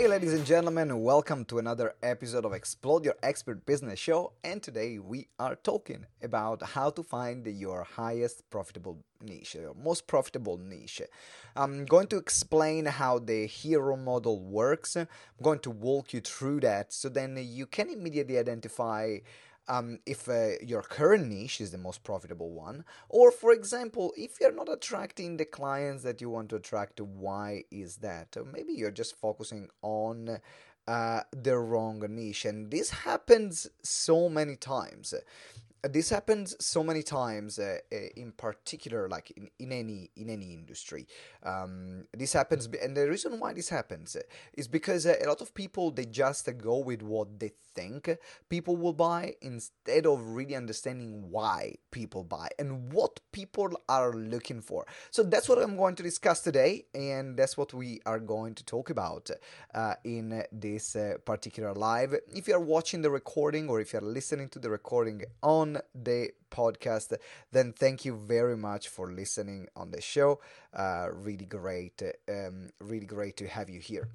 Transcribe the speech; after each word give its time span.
Hey, 0.00 0.08
ladies 0.08 0.32
and 0.32 0.46
gentlemen, 0.46 1.02
welcome 1.02 1.44
to 1.44 1.58
another 1.58 1.92
episode 2.02 2.46
of 2.46 2.54
Explode 2.54 3.04
Your 3.04 3.16
Expert 3.22 3.66
Business 3.66 3.98
Show. 3.98 4.32
And 4.42 4.62
today 4.62 4.98
we 4.98 5.28
are 5.38 5.56
talking 5.56 6.06
about 6.22 6.62
how 6.62 6.88
to 6.88 7.02
find 7.02 7.46
your 7.46 7.84
highest 7.84 8.48
profitable 8.48 9.04
niche, 9.20 9.56
your 9.56 9.74
most 9.74 10.06
profitable 10.06 10.56
niche. 10.56 11.02
I'm 11.54 11.84
going 11.84 12.06
to 12.06 12.16
explain 12.16 12.86
how 12.86 13.18
the 13.18 13.44
hero 13.44 13.94
model 13.94 14.40
works. 14.40 14.96
I'm 14.96 15.06
going 15.42 15.58
to 15.58 15.70
walk 15.70 16.14
you 16.14 16.22
through 16.22 16.60
that 16.60 16.94
so 16.94 17.10
then 17.10 17.36
you 17.38 17.66
can 17.66 17.90
immediately 17.90 18.38
identify 18.38 19.18
um, 19.70 20.00
if 20.04 20.28
uh, 20.28 20.58
your 20.60 20.82
current 20.82 21.28
niche 21.28 21.60
is 21.60 21.70
the 21.70 21.78
most 21.78 22.02
profitable 22.02 22.50
one, 22.50 22.84
or 23.08 23.30
for 23.30 23.52
example, 23.52 24.12
if 24.16 24.40
you're 24.40 24.52
not 24.52 24.70
attracting 24.70 25.36
the 25.36 25.44
clients 25.44 26.02
that 26.02 26.20
you 26.20 26.28
want 26.28 26.48
to 26.50 26.56
attract, 26.56 27.00
why 27.00 27.62
is 27.70 27.96
that? 27.98 28.36
Or 28.36 28.44
maybe 28.44 28.72
you're 28.72 28.90
just 28.90 29.14
focusing 29.14 29.68
on 29.80 30.40
uh, 30.88 31.20
the 31.30 31.56
wrong 31.56 32.04
niche, 32.08 32.44
and 32.44 32.70
this 32.70 32.90
happens 32.90 33.68
so 33.82 34.28
many 34.28 34.56
times 34.56 35.14
this 35.82 36.10
happens 36.10 36.56
so 36.60 36.82
many 36.82 37.02
times 37.02 37.58
uh, 37.58 37.78
uh, 37.92 37.96
in 38.16 38.32
particular 38.32 39.08
like 39.08 39.30
in, 39.32 39.48
in 39.58 39.72
any 39.72 40.10
in 40.16 40.28
any 40.28 40.52
industry. 40.52 41.06
Um, 41.42 42.04
this 42.12 42.32
happens 42.32 42.68
and 42.82 42.96
the 42.96 43.08
reason 43.08 43.38
why 43.40 43.52
this 43.52 43.68
happens 43.68 44.16
is 44.54 44.68
because 44.68 45.06
uh, 45.06 45.14
a 45.22 45.26
lot 45.26 45.40
of 45.40 45.54
people 45.54 45.90
they 45.90 46.04
just 46.04 46.48
go 46.58 46.78
with 46.78 47.02
what 47.02 47.38
they 47.38 47.52
think 47.74 48.16
people 48.48 48.76
will 48.76 48.92
buy 48.92 49.34
instead 49.42 50.06
of 50.06 50.26
really 50.26 50.54
understanding 50.54 51.30
why 51.30 51.74
people 51.90 52.24
buy 52.24 52.48
and 52.58 52.92
what 52.92 53.20
people 53.32 53.70
are 53.88 54.12
looking 54.12 54.60
for. 54.60 54.86
So 55.10 55.22
that's 55.22 55.48
what 55.48 55.58
i'm 55.58 55.76
going 55.76 55.94
to 55.96 56.02
discuss 56.02 56.40
today 56.40 56.86
and 56.94 57.36
that's 57.36 57.56
what 57.56 57.72
we 57.72 58.00
are 58.06 58.18
going 58.18 58.54
to 58.54 58.64
talk 58.64 58.90
about 58.90 59.30
uh, 59.74 59.94
in 60.04 60.42
this 60.52 60.96
uh, 60.96 61.14
particular 61.24 61.72
live. 61.74 62.14
If 62.34 62.48
you're 62.48 62.60
watching 62.60 63.02
the 63.02 63.10
recording 63.10 63.68
or 63.68 63.80
if 63.80 63.92
you're 63.92 64.02
listening 64.02 64.48
to 64.50 64.58
the 64.58 64.70
recording 64.70 65.22
on 65.42 65.69
on 65.76 65.82
the 65.94 66.30
podcast, 66.50 67.16
then 67.52 67.72
thank 67.72 68.04
you 68.04 68.16
very 68.16 68.56
much 68.56 68.88
for 68.88 69.12
listening 69.12 69.68
on 69.76 69.90
the 69.90 70.00
show. 70.00 70.40
Uh, 70.74 71.08
really 71.12 71.46
great, 71.46 72.02
um, 72.28 72.70
really 72.80 73.06
great 73.06 73.36
to 73.38 73.46
have 73.48 73.68
you 73.70 73.80
here. 73.80 74.08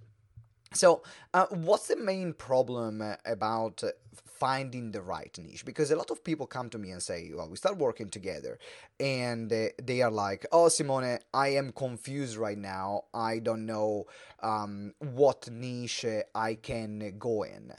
So, 0.74 1.04
uh, 1.34 1.46
what's 1.52 1.88
the 1.88 1.96
main 1.96 2.34
problem 2.34 3.02
about 3.26 3.82
finding 4.26 4.92
the 4.92 5.02
right 5.02 5.38
niche? 5.42 5.64
Because 5.64 5.90
a 5.90 5.96
lot 5.96 6.12
of 6.12 6.22
people 6.22 6.48
come 6.48 6.70
to 6.72 6.78
me 6.78 6.92
and 6.92 7.02
say, 7.02 7.32
Well, 7.34 7.48
we 7.48 7.56
start 7.56 7.78
working 7.78 8.10
together, 8.10 8.60
and 9.00 9.52
uh, 9.54 9.68
they 9.82 10.02
are 10.02 10.12
like, 10.12 10.46
Oh, 10.52 10.68
Simone, 10.68 11.20
I 11.34 11.50
am 11.50 11.72
confused 11.72 12.36
right 12.36 12.58
now. 12.58 13.06
I 13.14 13.40
don't 13.40 13.66
know 13.66 14.08
um, 14.44 14.94
what 15.00 15.50
niche 15.50 16.06
I 16.34 16.56
can 16.56 17.16
go 17.20 17.44
in. 17.44 17.72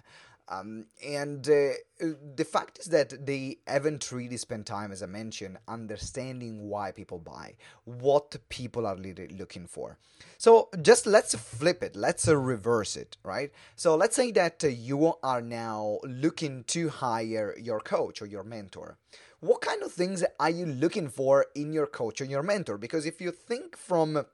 Um, 0.48 0.86
and 1.05 1.48
uh, 1.48 1.72
the 2.00 2.47
fact 2.48 2.78
is 2.78 2.86
that 2.86 3.27
they 3.27 3.58
haven't 3.66 4.12
really 4.12 4.36
spent 4.36 4.66
time, 4.66 4.92
as 4.92 5.02
I 5.02 5.06
mentioned, 5.06 5.58
understanding 5.66 6.69
why 6.69 6.92
people 6.92 7.19
buy, 7.19 7.56
what 7.84 8.36
people 8.48 8.86
are 8.86 8.97
really 8.97 9.28
looking 9.28 9.67
for. 9.67 9.98
So 10.39 10.69
just 10.83 11.06
let's 11.06 11.34
flip 11.34 11.83
it, 11.83 11.97
let's 11.97 12.28
uh, 12.28 12.36
reverse 12.36 12.97
it, 12.97 13.17
right? 13.24 13.50
So 13.74 13.97
let's 13.97 14.14
say 14.14 14.30
that 14.33 14.62
uh, 14.62 14.69
you 14.69 15.14
are 15.22 15.42
now 15.42 15.98
looking 16.05 16.64
to 16.69 16.91
hire 16.91 17.56
your 17.58 17.80
coach 17.80 18.22
or 18.22 18.27
your 18.27 18.44
mentor. 18.44 18.98
What 19.41 19.61
kind 19.61 19.83
of 19.83 19.92
things 19.92 20.24
are 20.41 20.50
you 20.50 20.64
looking 20.64 21.08
for 21.08 21.47
in 21.55 21.72
your 21.72 21.86
coach 21.86 22.20
or 22.20 22.24
your 22.24 22.42
mentor? 22.42 22.78
Because 22.78 23.05
if 23.05 23.20
you 23.20 23.30
think 23.30 23.77
from 23.77 24.24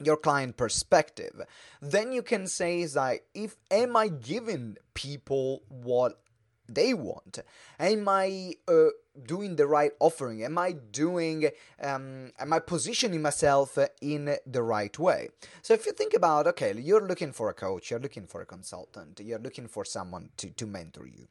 your 0.00 0.16
client 0.16 0.56
perspective 0.56 1.42
then 1.80 2.12
you 2.12 2.22
can 2.22 2.46
say 2.46 2.80
is 2.80 2.96
like 2.96 3.24
if 3.34 3.56
am 3.70 3.96
i 3.96 4.08
giving 4.08 4.76
people 4.94 5.62
what 5.68 6.20
they 6.68 6.92
want? 6.92 7.38
Am 7.80 8.08
i 8.08 8.54
uh, 8.68 8.88
doing 9.24 9.56
the 9.56 9.66
right 9.66 9.92
offering? 10.00 10.44
Am 10.44 10.58
i 10.58 10.72
doing 10.72 11.50
um, 11.82 12.30
am 12.38 12.52
i 12.52 12.58
positioning 12.58 13.22
myself 13.22 13.78
in 14.02 14.36
the 14.46 14.62
right 14.62 14.96
way? 14.98 15.30
So 15.62 15.74
if 15.74 15.86
you 15.86 15.92
think 15.92 16.14
about 16.14 16.46
okay 16.46 16.74
you're 16.78 17.06
looking 17.06 17.32
for 17.32 17.48
a 17.48 17.54
coach 17.54 17.90
you're 17.90 18.00
looking 18.00 18.26
for 18.26 18.42
a 18.42 18.46
consultant 18.46 19.20
you're 19.20 19.38
looking 19.38 19.66
for 19.66 19.84
someone 19.84 20.30
to, 20.36 20.50
to 20.50 20.66
mentor 20.66 21.06
you. 21.06 21.28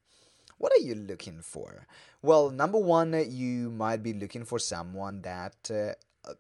What 0.58 0.72
are 0.74 0.82
you 0.82 0.96
looking 0.96 1.42
for? 1.42 1.86
Well 2.22 2.50
number 2.50 2.80
one 2.80 3.14
you 3.30 3.70
might 3.70 4.02
be 4.02 4.14
looking 4.14 4.44
for 4.44 4.60
someone 4.60 5.22
that 5.22 5.70
uh, 5.70 6.34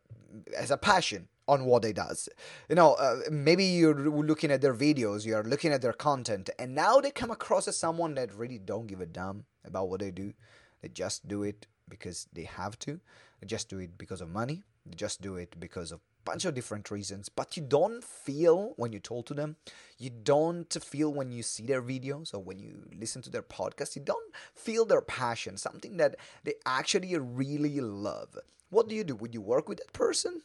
has 0.57 0.71
a 0.71 0.77
passion 0.77 1.27
on 1.47 1.66
what 1.66 1.81
they 1.81 1.94
does. 1.94 2.30
You 2.69 2.75
know, 2.75 2.94
uh, 2.96 3.19
maybe 3.31 3.63
you're 3.63 3.96
looking 3.96 4.52
at 4.52 4.62
their 4.62 4.74
videos, 4.74 5.25
you're 5.25 5.44
looking 5.44 5.72
at 5.72 5.81
their 5.81 5.94
content, 5.94 6.50
and 6.59 6.75
now 6.75 7.00
they 7.00 7.12
come 7.12 7.31
across 7.31 7.68
as 7.68 7.78
someone 7.78 8.16
that 8.16 8.34
really 8.34 8.59
don't 8.59 8.88
give 8.88 9.02
a 9.02 9.06
damn 9.06 9.46
about 9.66 9.90
what 9.90 10.00
they 10.00 10.12
do. 10.12 10.34
They 10.81 10.90
just 10.90 11.28
do 11.28 11.44
it 11.44 11.68
because 11.90 12.28
they 12.34 12.44
have 12.44 12.78
to. 12.80 13.00
They 13.40 13.47
just 13.47 13.69
do 13.69 13.80
it 13.80 13.97
because 13.97 14.22
of 14.22 14.30
money. 14.30 14.63
They 14.85 14.96
just 14.96 15.22
do 15.22 15.35
it 15.35 15.59
because 15.59 15.91
of 15.91 16.00
a 16.00 16.02
bunch 16.24 16.46
of 16.46 16.53
different 16.53 16.91
reasons. 16.91 17.30
But 17.30 17.58
you 17.58 17.64
don't 17.64 18.03
feel 18.03 18.74
when 18.78 18.94
you 18.94 19.00
talk 19.00 19.25
to 19.28 19.34
them. 19.34 19.56
You 19.97 20.09
don't 20.09 20.72
feel 20.84 21.14
when 21.14 21.31
you 21.31 21.44
see 21.44 21.66
their 21.66 21.81
videos 21.81 22.34
or 22.34 22.40
when 22.40 22.59
you 22.59 22.84
listen 22.97 23.22
to 23.24 23.29
their 23.29 23.41
podcast. 23.41 23.96
You 23.96 24.02
don't 24.03 24.34
feel 24.53 24.85
their 24.85 25.02
passion, 25.02 25.58
something 25.58 25.97
that 25.97 26.16
they 26.44 26.56
actually 26.66 27.18
really 27.18 27.79
love. 27.79 28.38
What 28.69 28.90
do 28.90 28.96
you 28.96 29.03
do? 29.03 29.16
Would 29.16 29.34
you 29.34 29.41
work 29.41 29.69
with 29.69 29.79
that 29.79 29.94
person? 29.94 30.41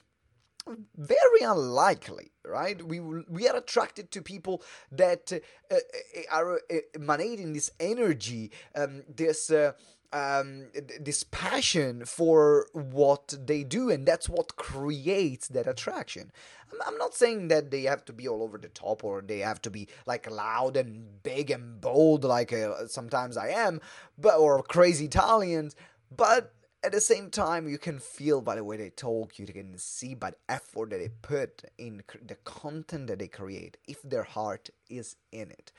Very 0.97 1.41
unlikely 1.43 2.33
right 2.45 2.87
we 2.87 3.01
we 3.01 3.49
are 3.49 3.57
attracted 3.57 4.11
to 4.11 4.23
people 4.23 4.63
that 4.91 5.33
uh, 5.33 5.75
uh 5.75 5.77
are 6.31 6.55
uh, 6.55 6.77
emanating 6.95 7.53
this 7.53 7.71
energy 7.81 8.51
um, 8.75 9.03
this 9.09 9.51
uh, 9.51 9.73
um, 10.13 10.67
this 11.01 11.25
passion 11.25 12.05
for 12.05 12.67
what 12.73 13.35
they 13.47 13.65
do, 13.65 13.91
and 13.91 14.07
that's 14.07 14.29
what 14.29 14.57
creates 14.57 15.49
that 15.49 15.67
attraction. 15.67 16.31
I'm 16.87 16.99
not 16.99 17.15
saying 17.15 17.49
that 17.49 17.71
they 17.71 17.83
have 17.83 18.05
to 18.07 18.13
be 18.13 18.29
all 18.29 18.43
over 18.43 18.59
the 18.59 18.69
top 18.69 19.05
or 19.05 19.21
they 19.21 19.39
have 19.39 19.61
to 19.63 19.71
be 19.71 19.89
like 20.07 20.31
loud 20.31 20.77
and 20.77 21.23
big 21.23 21.51
and 21.51 21.81
bold, 21.81 22.25
like 22.25 22.53
uh, 22.53 22.87
sometimes 22.87 23.37
I 23.37 23.49
am, 23.49 23.81
but 24.19 24.39
or 24.39 24.63
crazy 24.63 25.07
Italians, 25.07 25.77
but 26.15 26.55
at 26.85 26.93
the 26.93 27.01
same 27.01 27.31
time, 27.31 27.69
you 27.69 27.79
can 27.79 27.99
feel 27.99 28.41
by 28.41 28.57
the 28.57 28.65
way 28.65 28.77
they 28.77 28.91
talk, 28.91 29.39
you 29.39 29.47
can 29.47 29.79
see 29.79 30.15
by 30.15 30.31
the 30.31 30.37
effort 30.49 30.91
that 30.91 30.99
they 30.99 31.09
put 31.09 31.63
in 31.79 32.03
the 32.27 32.37
content 32.45 33.07
that 33.07 33.19
they 33.19 33.29
create, 33.29 33.77
if 33.87 34.03
their 34.03 34.25
heart 34.25 34.71
is 34.89 35.17
in 35.31 35.51
it. 35.51 35.73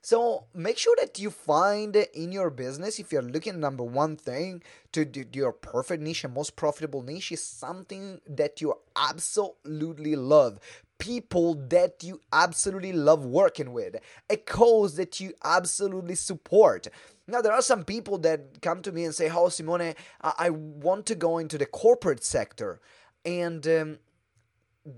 So 0.00 0.44
make 0.54 0.78
sure 0.78 0.94
that 1.00 1.18
you 1.18 1.30
find 1.30 1.94
in 1.96 2.32
your 2.32 2.50
business, 2.50 2.98
if 2.98 3.12
you're 3.12 3.20
looking 3.20 3.60
number 3.60 3.84
one 3.84 4.16
thing 4.16 4.62
to 4.92 5.04
do 5.04 5.24
your 5.32 5.52
perfect 5.52 6.02
niche 6.02 6.24
and 6.24 6.32
most 6.32 6.56
profitable 6.56 7.02
niche 7.02 7.32
is 7.32 7.42
something 7.42 8.20
that 8.26 8.60
you 8.60 8.74
absolutely 8.96 10.16
love. 10.16 10.60
People 10.98 11.54
that 11.68 12.02
you 12.02 12.20
absolutely 12.32 12.92
love 12.92 13.24
working 13.24 13.72
with, 13.72 13.96
a 14.30 14.36
cause 14.36 14.96
that 14.96 15.20
you 15.20 15.32
absolutely 15.44 16.14
support. 16.14 16.88
Now, 17.28 17.42
there 17.42 17.52
are 17.52 17.62
some 17.62 17.84
people 17.84 18.18
that 18.18 18.62
come 18.62 18.80
to 18.82 18.90
me 18.90 19.04
and 19.04 19.14
say, 19.14 19.30
Oh, 19.30 19.50
Simone, 19.50 19.94
I 20.22 20.50
want 20.50 21.04
to 21.06 21.14
go 21.14 21.38
into 21.38 21.58
the 21.58 21.66
corporate 21.66 22.24
sector. 22.24 22.80
And 23.24 23.66
um, 23.68 23.98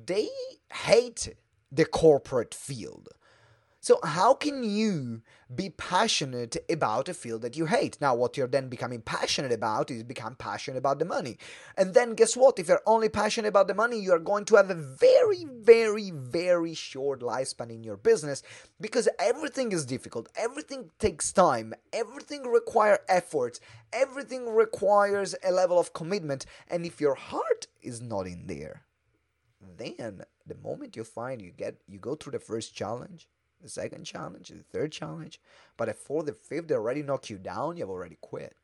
they 0.07 0.29
hate 0.73 1.35
the 1.73 1.85
corporate 1.85 2.55
field 2.55 3.09
so, 3.83 3.99
how 4.05 4.35
can 4.35 4.63
you 4.63 5.23
be 5.53 5.71
passionate 5.71 6.55
about 6.69 7.09
a 7.09 7.15
field 7.15 7.41
that 7.41 7.57
you 7.57 7.65
hate? 7.65 7.97
Now, 7.99 8.15
what 8.15 8.37
you're 8.37 8.47
then 8.47 8.69
becoming 8.69 9.01
passionate 9.01 9.53
about 9.53 9.91
is 9.91 10.03
become 10.03 10.35
passionate 10.35 10.77
about 10.77 10.99
the 10.99 11.07
money. 11.07 11.39
And 11.79 11.95
then, 11.95 12.13
guess 12.13 12.37
what? 12.37 12.59
If 12.59 12.69
you're 12.69 12.83
only 12.85 13.09
passionate 13.09 13.49
about 13.49 13.69
the 13.69 13.75
money, 13.75 13.99
you 13.99 14.13
are 14.13 14.19
going 14.19 14.45
to 14.47 14.57
have 14.57 14.69
a 14.69 14.75
very, 14.75 15.47
very, 15.47 16.11
very 16.11 16.75
short 16.75 17.21
lifespan 17.21 17.71
in 17.71 17.83
your 17.83 17.97
business 17.97 18.43
because 18.79 19.09
everything 19.19 19.73
is 19.73 19.87
difficult. 19.87 20.29
Everything 20.37 20.91
takes 20.99 21.33
time. 21.33 21.73
Everything 21.91 22.43
requires 22.43 22.99
effort. 23.09 23.61
Everything 23.95 24.55
requires 24.55 25.35
a 25.43 25.53
level 25.53 25.79
of 25.79 25.95
commitment. 25.95 26.45
And 26.69 26.85
if 26.85 27.01
your 27.01 27.15
heart 27.15 27.67
is 27.81 28.03
not 28.03 28.27
in 28.27 28.47
there, 28.47 28.83
then 29.79 30.25
the 30.47 30.57
moment 30.57 30.97
you 30.97 31.05
find 31.05 31.41
you 31.41 31.51
get 31.51 31.77
you 31.89 31.99
go 31.99 32.15
through 32.15 32.33
the 32.33 32.39
first 32.39 32.75
challenge 32.75 33.27
the 33.63 33.69
second 33.69 34.05
challenge, 34.05 34.49
the 34.49 34.63
third 34.63 34.93
challenge. 34.93 35.41
But 35.77 35.89
if 35.89 35.97
for 35.97 36.23
the 36.23 36.33
fifth 36.33 36.69
they 36.69 36.75
already 36.75 37.03
knock 37.03 37.31
you 37.31 37.39
down, 37.39 37.77
you've 37.77 37.91
already 37.91 38.19
quit. 38.21 38.55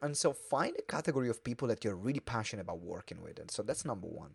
And 0.00 0.16
so 0.16 0.32
find 0.32 0.74
a 0.78 0.82
category 0.82 1.28
of 1.28 1.42
people 1.42 1.68
that 1.68 1.84
you're 1.84 1.96
really 1.96 2.20
passionate 2.20 2.62
about 2.62 2.80
working 2.80 3.20
with. 3.22 3.38
And 3.38 3.50
so 3.50 3.62
that's 3.62 3.84
number 3.84 4.06
one. 4.06 4.30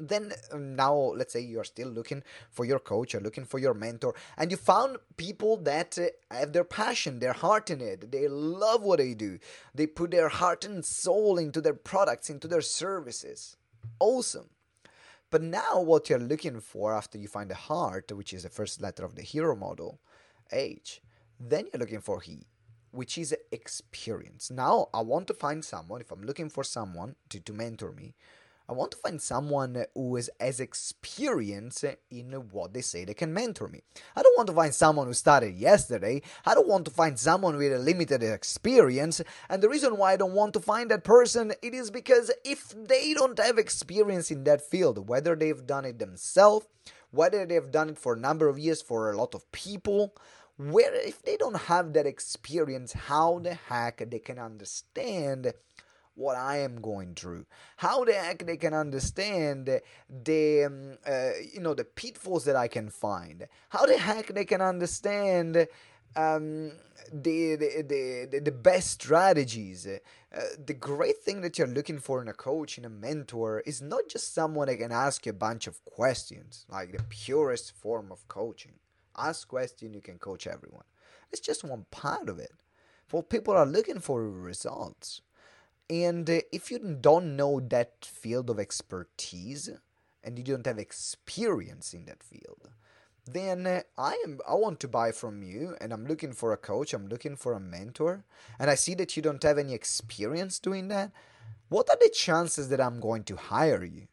Then 0.00 0.32
um, 0.52 0.76
now, 0.76 0.94
let's 0.94 1.32
say 1.32 1.40
you're 1.40 1.64
still 1.64 1.88
looking 1.88 2.22
for 2.50 2.64
your 2.64 2.78
coach, 2.78 3.12
you're 3.12 3.22
looking 3.22 3.44
for 3.44 3.58
your 3.58 3.74
mentor, 3.74 4.14
and 4.36 4.48
you 4.48 4.56
found 4.56 4.98
people 5.16 5.56
that 5.56 5.98
uh, 5.98 6.06
have 6.30 6.52
their 6.52 6.62
passion, 6.62 7.18
their 7.18 7.32
heart 7.32 7.68
in 7.68 7.80
it. 7.80 8.12
They 8.12 8.28
love 8.28 8.82
what 8.82 9.00
they 9.00 9.14
do. 9.14 9.40
They 9.74 9.88
put 9.88 10.12
their 10.12 10.28
heart 10.28 10.64
and 10.64 10.84
soul 10.84 11.36
into 11.36 11.60
their 11.60 11.74
products, 11.74 12.30
into 12.30 12.46
their 12.46 12.60
services. 12.60 13.56
Awesome 13.98 14.50
But 15.30 15.42
now, 15.42 15.80
what 15.80 16.08
you're 16.08 16.18
looking 16.18 16.58
for 16.60 16.94
after 16.94 17.18
you 17.18 17.28
find 17.28 17.50
the 17.50 17.54
heart, 17.54 18.10
which 18.12 18.32
is 18.32 18.44
the 18.44 18.48
first 18.48 18.80
letter 18.80 19.04
of 19.04 19.14
the 19.14 19.22
hero 19.22 19.54
model, 19.54 20.00
H, 20.50 21.02
then 21.38 21.66
you're 21.70 21.80
looking 21.80 22.00
for 22.00 22.20
he, 22.20 22.46
which 22.92 23.18
is 23.18 23.36
experience. 23.52 24.50
Now, 24.50 24.88
I 24.94 25.02
want 25.02 25.26
to 25.26 25.34
find 25.34 25.62
someone, 25.62 26.00
if 26.00 26.10
I'm 26.10 26.22
looking 26.22 26.48
for 26.48 26.64
someone 26.64 27.16
to, 27.28 27.40
to 27.40 27.52
mentor 27.52 27.92
me, 27.92 28.14
I 28.68 28.74
want 28.74 28.90
to 28.90 28.98
find 28.98 29.20
someone 29.20 29.84
who 29.94 30.16
is 30.16 30.30
as 30.38 30.60
experienced 30.60 31.86
in 32.10 32.32
what 32.52 32.74
they 32.74 32.82
say 32.82 33.04
they 33.04 33.14
can 33.14 33.32
mentor 33.32 33.66
me. 33.68 33.80
I 34.14 34.22
don't 34.22 34.36
want 34.36 34.48
to 34.48 34.54
find 34.54 34.74
someone 34.74 35.06
who 35.06 35.14
started 35.14 35.54
yesterday. 35.54 36.20
I 36.44 36.54
don't 36.54 36.68
want 36.68 36.84
to 36.84 36.90
find 36.90 37.18
someone 37.18 37.56
with 37.56 37.72
a 37.72 37.78
limited 37.78 38.22
experience. 38.22 39.22
And 39.48 39.62
the 39.62 39.70
reason 39.70 39.96
why 39.96 40.12
I 40.12 40.16
don't 40.16 40.34
want 40.34 40.52
to 40.52 40.60
find 40.60 40.90
that 40.90 41.02
person 41.02 41.54
it 41.62 41.72
is 41.72 41.90
because 41.90 42.30
if 42.44 42.74
they 42.76 43.14
don't 43.14 43.38
have 43.38 43.56
experience 43.56 44.30
in 44.30 44.44
that 44.44 44.60
field, 44.60 45.08
whether 45.08 45.34
they've 45.34 45.66
done 45.66 45.86
it 45.86 45.98
themselves, 45.98 46.66
whether 47.10 47.46
they've 47.46 47.70
done 47.70 47.90
it 47.90 47.98
for 47.98 48.12
a 48.12 48.20
number 48.20 48.48
of 48.48 48.58
years 48.58 48.82
for 48.82 49.10
a 49.10 49.16
lot 49.16 49.34
of 49.34 49.50
people, 49.50 50.14
where 50.58 50.94
if 50.94 51.22
they 51.22 51.38
don't 51.38 51.56
have 51.56 51.94
that 51.94 52.04
experience, 52.04 52.92
how 52.92 53.38
the 53.38 53.54
heck 53.54 54.10
they 54.10 54.18
can 54.18 54.38
understand 54.38 55.54
what 56.18 56.36
I 56.36 56.58
am 56.58 56.80
going 56.80 57.14
through. 57.14 57.46
How 57.76 58.04
the 58.04 58.12
heck 58.12 58.44
they 58.44 58.56
can 58.56 58.74
understand 58.74 59.80
the 60.24 60.64
um, 60.64 60.98
uh, 61.06 61.30
you 61.54 61.60
know 61.60 61.74
the 61.74 61.84
pitfalls 61.84 62.44
that 62.44 62.56
I 62.56 62.68
can 62.68 62.90
find. 62.90 63.46
How 63.70 63.86
the 63.86 63.96
heck 63.96 64.26
they 64.34 64.44
can 64.44 64.60
understand 64.60 65.68
um, 66.16 66.72
the, 67.12 67.56
the, 67.56 68.28
the, 68.30 68.40
the 68.40 68.52
best 68.52 68.90
strategies. 68.90 69.86
Uh, 69.86 70.40
the 70.66 70.74
great 70.74 71.18
thing 71.18 71.40
that 71.42 71.58
you're 71.58 71.66
looking 71.66 71.98
for 71.98 72.20
in 72.20 72.28
a 72.28 72.32
coach, 72.32 72.76
in 72.76 72.84
a 72.84 72.90
mentor, 72.90 73.62
is 73.64 73.80
not 73.80 74.08
just 74.08 74.34
someone 74.34 74.68
that 74.68 74.76
can 74.76 74.92
ask 74.92 75.24
you 75.26 75.30
a 75.30 75.34
bunch 75.34 75.66
of 75.66 75.84
questions, 75.84 76.66
like 76.68 76.92
the 76.92 77.02
purest 77.08 77.72
form 77.72 78.10
of 78.10 78.26
coaching. 78.28 78.74
Ask 79.16 79.48
questions, 79.48 79.94
you 79.94 80.00
can 80.00 80.18
coach 80.18 80.46
everyone. 80.46 80.84
It's 81.30 81.40
just 81.40 81.64
one 81.64 81.86
part 81.90 82.28
of 82.28 82.38
it. 82.38 82.52
For 83.06 83.22
people 83.22 83.54
are 83.54 83.66
looking 83.66 84.00
for 84.00 84.28
results. 84.28 85.22
And 85.90 86.28
uh, 86.28 86.40
if 86.52 86.70
you 86.70 86.78
don't 86.78 87.36
know 87.36 87.60
that 87.60 88.04
field 88.04 88.50
of 88.50 88.58
expertise 88.58 89.70
and 90.22 90.38
you 90.38 90.44
don't 90.44 90.66
have 90.66 90.78
experience 90.78 91.94
in 91.94 92.04
that 92.04 92.22
field, 92.22 92.68
then 93.26 93.66
uh, 93.66 93.82
I 93.96 94.20
am 94.24 94.40
I 94.48 94.54
want 94.54 94.80
to 94.80 94.88
buy 94.88 95.12
from 95.12 95.42
you 95.42 95.76
and 95.80 95.92
I'm 95.92 96.06
looking 96.06 96.32
for 96.32 96.52
a 96.52 96.56
coach, 96.56 96.92
I'm 96.92 97.08
looking 97.08 97.36
for 97.36 97.52
a 97.52 97.60
mentor, 97.60 98.24
and 98.58 98.70
I 98.70 98.74
see 98.74 98.94
that 98.94 99.16
you 99.16 99.22
don't 99.22 99.42
have 99.42 99.58
any 99.58 99.74
experience 99.74 100.58
doing 100.58 100.88
that. 100.88 101.12
What 101.68 101.88
are 101.90 101.98
the 102.00 102.10
chances 102.14 102.68
that 102.68 102.80
I'm 102.80 103.00
going 103.00 103.24
to 103.24 103.36
hire 103.36 103.84
you? 103.84 104.08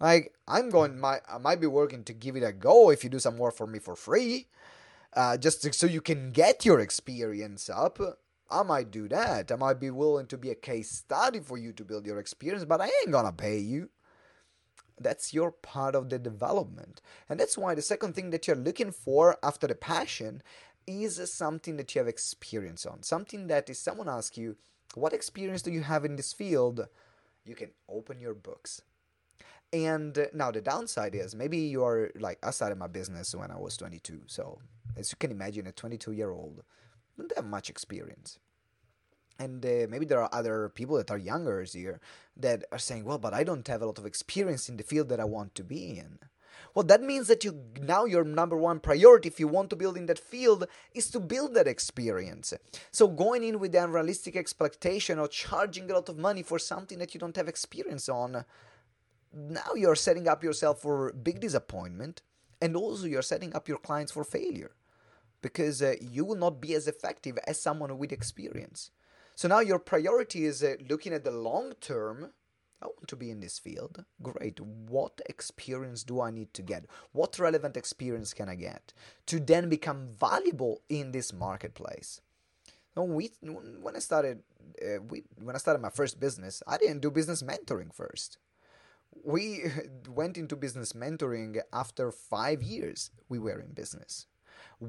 Like 0.00 0.32
I'm 0.46 0.70
going 0.70 0.98
my 0.98 1.20
I 1.30 1.38
might 1.38 1.60
be 1.60 1.66
working 1.66 2.04
to 2.04 2.12
give 2.12 2.36
it 2.36 2.42
a 2.42 2.52
go 2.52 2.90
if 2.90 3.04
you 3.04 3.10
do 3.10 3.18
some 3.18 3.38
work 3.38 3.56
for 3.56 3.66
me 3.66 3.78
for 3.78 3.96
free. 3.96 4.48
Uh, 5.14 5.36
just 5.36 5.62
to, 5.62 5.72
so 5.72 5.86
you 5.86 6.00
can 6.00 6.32
get 6.32 6.64
your 6.64 6.80
experience 6.80 7.70
up 7.70 8.00
I 8.54 8.62
might 8.62 8.92
do 8.92 9.08
that. 9.08 9.50
I 9.50 9.56
might 9.56 9.80
be 9.80 9.90
willing 9.90 10.26
to 10.28 10.38
be 10.38 10.50
a 10.50 10.54
case 10.54 10.88
study 10.88 11.40
for 11.40 11.58
you 11.58 11.72
to 11.72 11.84
build 11.84 12.06
your 12.06 12.20
experience, 12.20 12.64
but 12.64 12.80
I 12.80 12.86
ain't 12.86 13.10
gonna 13.10 13.32
pay 13.32 13.58
you. 13.58 13.90
That's 15.00 15.34
your 15.34 15.50
part 15.50 15.96
of 15.96 16.08
the 16.08 16.20
development. 16.20 17.00
And 17.28 17.40
that's 17.40 17.58
why 17.58 17.74
the 17.74 17.82
second 17.82 18.14
thing 18.14 18.30
that 18.30 18.46
you're 18.46 18.54
looking 18.54 18.92
for 18.92 19.36
after 19.42 19.66
the 19.66 19.74
passion 19.74 20.40
is 20.86 21.32
something 21.32 21.76
that 21.78 21.92
you 21.94 21.98
have 21.98 22.06
experience 22.06 22.86
on. 22.86 23.02
Something 23.02 23.48
that 23.48 23.68
if 23.68 23.76
someone 23.76 24.08
asks 24.08 24.38
you, 24.38 24.56
What 24.94 25.12
experience 25.12 25.62
do 25.62 25.72
you 25.72 25.82
have 25.82 26.04
in 26.04 26.14
this 26.14 26.32
field? 26.32 26.86
You 27.44 27.56
can 27.56 27.70
open 27.88 28.20
your 28.20 28.34
books. 28.34 28.82
And 29.72 30.16
uh, 30.16 30.26
now 30.32 30.52
the 30.52 30.60
downside 30.60 31.16
is 31.16 31.34
maybe 31.34 31.58
you 31.58 31.82
are 31.82 32.12
like, 32.14 32.38
I 32.44 32.52
started 32.52 32.78
my 32.78 32.86
business 32.86 33.34
when 33.34 33.50
I 33.50 33.58
was 33.58 33.76
22. 33.76 34.22
So 34.26 34.60
as 34.96 35.10
you 35.10 35.16
can 35.18 35.32
imagine, 35.32 35.66
a 35.66 35.72
22 35.72 36.12
year 36.12 36.30
old 36.30 36.62
don't 37.16 37.32
have 37.36 37.44
much 37.44 37.70
experience. 37.70 38.38
And 39.38 39.64
uh, 39.64 39.86
maybe 39.88 40.06
there 40.06 40.22
are 40.22 40.30
other 40.32 40.68
people 40.68 40.96
that 40.96 41.10
are 41.10 41.18
younger 41.18 41.62
here 41.62 42.00
that 42.36 42.64
are 42.70 42.78
saying, 42.78 43.04
well, 43.04 43.18
but 43.18 43.34
I 43.34 43.42
don't 43.42 43.66
have 43.66 43.82
a 43.82 43.86
lot 43.86 43.98
of 43.98 44.06
experience 44.06 44.68
in 44.68 44.76
the 44.76 44.84
field 44.84 45.08
that 45.08 45.20
I 45.20 45.24
want 45.24 45.54
to 45.56 45.64
be 45.64 45.98
in. 45.98 46.18
Well, 46.74 46.84
that 46.86 47.02
means 47.02 47.28
that 47.28 47.44
you 47.44 47.60
now 47.80 48.04
your 48.04 48.24
number 48.24 48.56
one 48.56 48.80
priority 48.80 49.28
if 49.28 49.38
you 49.38 49.46
want 49.46 49.70
to 49.70 49.76
build 49.76 49.96
in 49.96 50.06
that 50.06 50.18
field 50.18 50.66
is 50.92 51.08
to 51.10 51.20
build 51.20 51.54
that 51.54 51.68
experience. 51.68 52.52
So 52.90 53.06
going 53.06 53.44
in 53.44 53.60
with 53.60 53.72
the 53.72 53.84
unrealistic 53.84 54.34
expectation 54.36 55.18
or 55.18 55.28
charging 55.28 55.90
a 55.90 55.94
lot 55.94 56.08
of 56.08 56.18
money 56.18 56.42
for 56.42 56.58
something 56.58 56.98
that 56.98 57.14
you 57.14 57.20
don't 57.20 57.36
have 57.36 57.48
experience 57.48 58.08
on, 58.08 58.44
now 59.32 59.74
you're 59.76 59.96
setting 59.96 60.26
up 60.26 60.42
yourself 60.42 60.80
for 60.80 61.12
big 61.12 61.40
disappointment 61.40 62.22
and 62.60 62.76
also 62.76 63.06
you're 63.06 63.22
setting 63.22 63.54
up 63.54 63.68
your 63.68 63.78
clients 63.78 64.12
for 64.12 64.24
failure 64.24 64.72
because 65.42 65.82
uh, 65.82 65.94
you 66.00 66.24
will 66.24 66.36
not 66.36 66.60
be 66.60 66.74
as 66.74 66.88
effective 66.88 67.38
as 67.46 67.60
someone 67.60 67.98
with 67.98 68.12
experience. 68.12 68.90
So 69.34 69.48
now 69.48 69.60
your 69.60 69.78
priority 69.78 70.44
is 70.44 70.62
uh, 70.62 70.76
looking 70.88 71.12
at 71.12 71.24
the 71.24 71.30
long 71.30 71.72
term. 71.80 72.30
I 72.80 72.86
want 72.86 73.08
to 73.08 73.16
be 73.16 73.30
in 73.30 73.40
this 73.40 73.58
field. 73.58 74.04
Great. 74.22 74.60
What 74.60 75.20
experience 75.26 76.04
do 76.04 76.20
I 76.20 76.30
need 76.30 76.52
to 76.54 76.62
get? 76.62 76.86
What 77.12 77.38
relevant 77.38 77.76
experience 77.76 78.34
can 78.34 78.48
I 78.48 78.54
get 78.54 78.92
to 79.26 79.40
then 79.40 79.68
become 79.68 80.08
valuable 80.08 80.82
in 80.88 81.12
this 81.12 81.32
marketplace? 81.32 82.20
Now, 82.96 83.04
we, 83.04 83.32
when 83.42 83.96
I 83.96 83.98
started, 83.98 84.42
uh, 84.80 85.02
we, 85.08 85.24
when 85.42 85.56
I 85.56 85.58
started 85.58 85.80
my 85.80 85.90
first 85.90 86.20
business, 86.20 86.62
I 86.66 86.76
didn't 86.76 87.00
do 87.00 87.10
business 87.10 87.42
mentoring 87.42 87.92
first. 87.92 88.38
We 89.24 89.64
went 90.08 90.36
into 90.38 90.54
business 90.54 90.92
mentoring 90.92 91.58
after 91.72 92.12
five 92.12 92.62
years 92.62 93.10
we 93.28 93.38
were 93.38 93.58
in 93.58 93.72
business. 93.72 94.26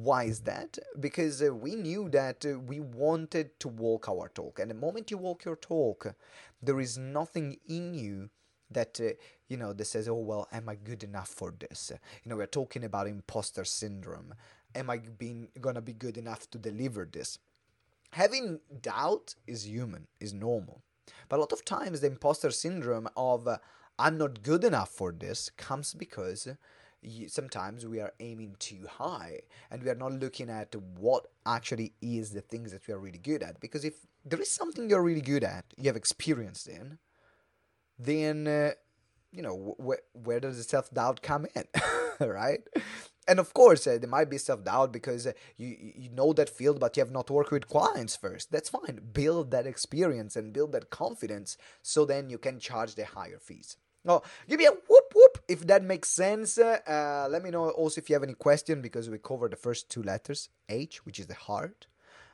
Why 0.03 0.24
is 0.25 0.42
that? 0.42 0.77
Because 1.00 1.42
uh, 1.42 1.53
we 1.53 1.75
knew 1.75 2.09
that 2.09 2.45
uh, 2.45 2.59
we 2.59 2.80
wanted 2.80 3.59
to 3.59 3.68
walk 3.68 4.09
our 4.09 4.30
talk. 4.30 4.59
And 4.59 4.69
the 4.69 4.75
moment 4.75 5.12
you 5.12 5.18
walk 5.18 5.45
your 5.45 5.56
talk, 5.56 6.15
there 6.62 6.80
is 6.80 6.97
nothing 6.97 7.57
in 7.68 7.94
you 7.94 8.30
that 8.71 9.00
uh, 9.00 9.09
you 9.47 9.57
know 9.57 9.74
that 9.74 9.86
says 9.86 10.07
oh 10.07 10.15
well 10.15 10.47
am 10.51 10.68
i 10.68 10.75
good 10.75 11.03
enough 11.03 11.30
for 11.30 11.53
this 11.59 11.92
you 12.24 12.30
know 12.30 12.36
we're 12.36 12.47
talking 12.47 12.83
about 12.83 13.07
imposter 13.07 13.63
syndrome 13.63 14.33
am 14.74 14.89
i 14.89 14.97
being 14.97 15.47
gonna 15.62 15.81
be 15.81 15.94
good 15.94 16.18
enough 16.18 16.50
to 16.50 16.57
deliver 16.57 17.07
this 17.12 17.38
having 18.12 18.59
doubt 18.81 19.36
is 19.47 19.68
human 19.68 20.07
is 20.19 20.33
normal 20.33 20.81
but 21.30 21.37
a 21.37 21.42
lot 21.42 21.52
of 21.52 21.64
times 21.66 22.02
the 22.02 22.07
imposter 22.07 22.52
syndrome 22.52 23.07
of 23.16 23.47
uh, 23.47 23.57
i'm 23.99 24.18
not 24.18 24.42
good 24.42 24.64
enough 24.64 24.90
for 24.90 25.11
this 25.11 25.49
comes 25.57 25.94
because 25.94 26.47
sometimes 27.28 27.85
we 27.85 28.00
are 28.00 28.14
aiming 28.19 28.56
too 28.59 28.88
high 28.90 29.42
and 29.71 29.83
we 29.83 29.90
are 29.90 29.95
not 29.95 30.14
looking 30.14 30.50
at 30.50 30.76
what 30.97 31.28
actually 31.45 31.94
is 32.02 32.31
the 32.31 32.42
things 32.42 32.71
that 32.71 32.88
we 32.88 32.94
are 32.94 33.00
really 33.00 33.18
good 33.18 33.44
at. 33.44 33.59
Because 33.59 33.85
if 33.85 34.06
there 34.24 34.42
is 34.42 34.52
something 34.52 34.90
you're 34.90 35.04
really 35.04 35.21
good 35.21 35.44
at 35.44 35.66
you 35.78 35.85
have 35.85 35.95
experience 35.95 36.68
in 36.68 36.97
then 37.97 38.47
uh, 38.47 38.71
you 39.31 39.42
know 39.42 39.76
wh- 39.80 40.26
where 40.26 40.40
does 40.40 40.57
the 40.57 40.64
self-doubt 40.64 41.21
come 41.21 41.45
in 41.56 41.64
right? 42.28 42.62
And 43.28 43.40
of 43.40 43.54
course 43.54 43.88
uh, 43.88 43.97
there 44.00 44.09
might 44.09 44.30
be 44.30 44.38
self-doubt 44.38 44.92
because 44.92 45.28
uh, 45.28 45.33
you 45.57 45.76
you 45.95 46.09
know 46.09 46.33
that 46.33 46.50
field 46.50 46.80
but 46.80 46.95
you 46.97 47.02
have 47.02 47.12
not 47.12 47.30
worked 47.30 47.52
with 47.52 47.68
clients 47.68 48.16
first. 48.16 48.52
That's 48.52 48.69
fine. 48.69 49.00
Build 49.14 49.52
that 49.52 49.68
experience 49.68 50.35
and 50.35 50.54
build 50.54 50.71
that 50.74 50.90
confidence 50.90 51.57
so 51.81 52.06
then 52.06 52.30
you 52.30 52.38
can 52.38 52.59
charge 52.59 52.95
the 52.95 53.06
higher 53.06 53.40
fees 53.40 53.78
Oh, 54.07 54.21
give 54.47 54.59
me 54.59 54.66
a 54.66 54.71
whoop 54.71 55.14
whoop 55.16 55.40
if 55.47 55.66
that 55.68 55.83
makes 55.83 56.09
sense. 56.09 56.57
Uh, 56.57 57.28
let 57.30 57.44
me 57.44 57.50
know 57.50 57.69
also 57.69 58.00
if 58.00 58.09
you 58.09 58.16
have 58.16 58.24
any 58.24 58.35
question 58.35 58.81
because 58.81 59.09
we 59.09 59.18
covered 59.18 59.52
the 59.52 59.57
first 59.57 59.90
two 59.90 60.04
letters 60.04 60.50
H, 60.69 61.06
which 61.06 61.19
is 61.19 61.28
the 61.28 61.33
heart, 61.33 61.88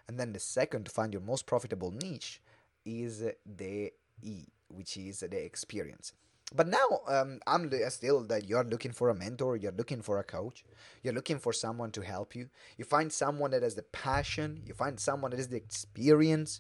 and 0.08 0.20
then 0.20 0.34
the 0.34 0.40
second 0.40 0.86
to 0.86 0.92
find 0.92 1.14
your 1.14 1.22
most 1.22 1.46
profitable 1.46 1.92
niche 1.92 2.42
is 2.86 3.24
the 3.46 3.92
E, 4.22 4.46
which 4.68 4.98
is 4.98 5.22
the 5.22 5.44
experience. 5.44 6.14
But 6.54 6.68
now 6.68 7.02
um, 7.08 7.40
I'm 7.48 7.72
still 7.90 8.26
that 8.26 8.50
you're 8.50 8.66
looking 8.66 8.92
for 8.92 9.08
a 9.08 9.16
mentor, 9.16 9.56
you're 9.56 9.72
looking 9.72 10.02
for 10.02 10.20
a 10.20 10.24
coach, 10.24 10.66
you're 11.02 11.14
looking 11.14 11.40
for 11.40 11.54
someone 11.54 11.92
to 11.92 12.02
help 12.02 12.36
you. 12.36 12.50
You 12.78 12.84
find 12.84 13.12
someone 13.14 13.52
that 13.52 13.64
has 13.64 13.76
the 13.76 13.84
passion, 13.84 14.62
you 14.66 14.74
find 14.74 15.00
someone 15.00 15.32
that 15.32 15.38
has 15.38 15.48
the 15.48 15.56
experience. 15.56 16.60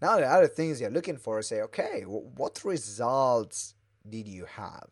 Now 0.00 0.18
the 0.18 0.26
other 0.26 0.46
things 0.46 0.80
you're 0.80 0.90
looking 0.90 1.16
for 1.16 1.42
say, 1.42 1.60
okay, 1.62 2.02
what 2.02 2.64
results 2.64 3.74
did 4.08 4.28
you 4.28 4.44
have? 4.44 4.88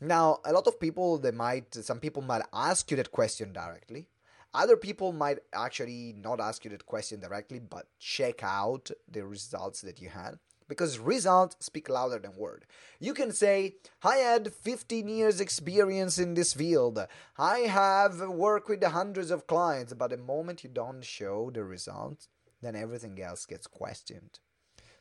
Now, 0.00 0.40
a 0.44 0.52
lot 0.52 0.66
of 0.66 0.80
people, 0.80 1.18
they 1.18 1.30
might, 1.30 1.74
some 1.74 2.00
people 2.00 2.22
might 2.22 2.42
ask 2.52 2.90
you 2.90 2.96
that 2.98 3.12
question 3.12 3.52
directly. 3.52 4.06
Other 4.52 4.76
people 4.76 5.12
might 5.12 5.38
actually 5.52 6.14
not 6.16 6.40
ask 6.40 6.64
you 6.64 6.70
that 6.70 6.86
question 6.86 7.20
directly, 7.20 7.58
but 7.58 7.86
check 7.98 8.42
out 8.42 8.90
the 9.10 9.24
results 9.26 9.80
that 9.80 10.00
you 10.00 10.08
had 10.08 10.38
because 10.68 10.98
results 10.98 11.56
speak 11.60 11.88
louder 11.88 12.18
than 12.18 12.36
word. 12.36 12.64
You 13.00 13.14
can 13.14 13.32
say, 13.32 13.76
I 14.02 14.16
had 14.16 14.52
15 14.52 15.08
years 15.08 15.40
experience 15.40 16.18
in 16.18 16.34
this 16.34 16.54
field. 16.54 17.04
I 17.36 17.58
have 17.60 18.20
worked 18.20 18.68
with 18.68 18.82
hundreds 18.82 19.30
of 19.30 19.46
clients, 19.46 19.92
but 19.92 20.10
the 20.10 20.16
moment 20.16 20.64
you 20.64 20.70
don't 20.70 21.04
show 21.04 21.50
the 21.52 21.64
results, 21.64 22.28
then 22.62 22.76
everything 22.76 23.20
else 23.20 23.46
gets 23.46 23.66
questioned. 23.66 24.38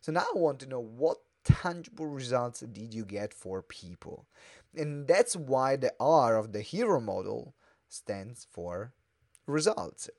So 0.02 0.12
now 0.12 0.26
I 0.36 0.38
want 0.38 0.60
to 0.60 0.68
know 0.68 0.82
what 0.82 1.18
tangible 1.44 2.08
results 2.08 2.62
did 2.62 2.94
you 2.94 3.06
get 3.06 3.34
for 3.34 3.62
people? 3.62 4.26
And 4.76 5.08
that's 5.08 5.36
why 5.36 5.76
the 5.76 5.94
R 6.00 6.36
of 6.36 6.52
the 6.52 6.62
hero 6.62 7.00
model 7.00 7.54
stands 7.90 8.48
for 8.52 8.94
results. 9.46 10.10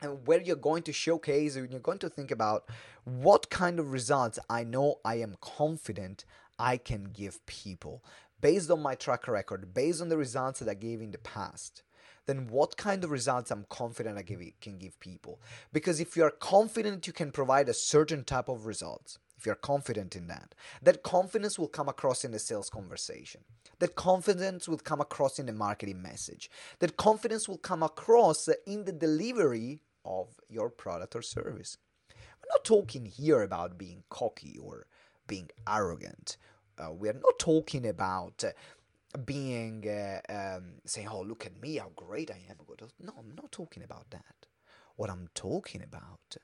And 0.00 0.26
where 0.26 0.40
you're 0.40 0.56
going 0.56 0.82
to 0.84 0.92
showcase, 0.92 1.54
and 1.54 1.70
you're 1.70 1.80
going 1.80 1.98
to 1.98 2.08
think 2.08 2.30
about 2.30 2.68
what 3.04 3.50
kind 3.50 3.78
of 3.78 3.92
results 3.92 4.38
I 4.50 4.64
know 4.64 4.96
I 5.04 5.16
am 5.16 5.36
confident 5.40 6.24
I 6.58 6.76
can 6.76 7.04
give 7.04 7.44
people 7.46 8.04
based 8.40 8.70
on 8.70 8.82
my 8.82 8.96
track 8.96 9.28
record, 9.28 9.72
based 9.72 10.02
on 10.02 10.08
the 10.08 10.16
results 10.16 10.58
that 10.58 10.68
I 10.68 10.74
gave 10.74 11.00
in 11.00 11.12
the 11.12 11.18
past 11.18 11.82
then 12.26 12.46
what 12.48 12.76
kind 12.76 13.02
of 13.04 13.10
results 13.10 13.50
I'm 13.50 13.66
confident 13.68 14.18
I 14.18 14.22
can 14.22 14.78
give 14.78 15.00
people. 15.00 15.40
Because 15.72 16.00
if 16.00 16.16
you 16.16 16.22
are 16.22 16.30
confident 16.30 17.06
you 17.06 17.12
can 17.12 17.32
provide 17.32 17.68
a 17.68 17.74
certain 17.74 18.24
type 18.24 18.48
of 18.48 18.66
results, 18.66 19.18
if 19.42 19.46
you're 19.46 19.56
confident 19.56 20.14
in 20.14 20.28
that, 20.28 20.54
that 20.82 21.02
confidence 21.02 21.58
will 21.58 21.66
come 21.66 21.88
across 21.88 22.24
in 22.24 22.30
the 22.30 22.38
sales 22.38 22.70
conversation. 22.70 23.40
That 23.80 23.96
confidence 23.96 24.68
will 24.68 24.78
come 24.78 25.00
across 25.00 25.40
in 25.40 25.46
the 25.46 25.52
marketing 25.52 26.00
message. 26.00 26.48
That 26.78 26.96
confidence 26.96 27.48
will 27.48 27.58
come 27.58 27.82
across 27.82 28.48
in 28.68 28.84
the 28.84 28.92
delivery 28.92 29.80
of 30.04 30.28
your 30.48 30.70
product 30.70 31.16
or 31.16 31.22
service. 31.22 31.76
We're 32.08 32.54
not 32.54 32.64
talking 32.64 33.04
here 33.04 33.42
about 33.42 33.78
being 33.78 34.04
cocky 34.10 34.60
or 34.62 34.86
being 35.26 35.50
arrogant. 35.68 36.36
Uh, 36.78 36.92
we 36.92 37.08
are 37.08 37.14
not 37.14 37.40
talking 37.40 37.84
about 37.84 38.44
uh, 38.44 39.18
being 39.26 39.88
uh, 39.88 40.20
um, 40.28 40.74
saying, 40.86 41.08
"Oh, 41.10 41.22
look 41.22 41.44
at 41.44 41.60
me, 41.60 41.78
how 41.78 41.90
great 41.96 42.30
I 42.30 42.40
am." 42.48 42.58
No, 43.00 43.12
I'm 43.18 43.34
not 43.34 43.50
talking 43.50 43.82
about 43.82 44.08
that. 44.10 44.46
What 44.94 45.10
I'm 45.10 45.28
talking 45.34 45.82
about 45.82 46.36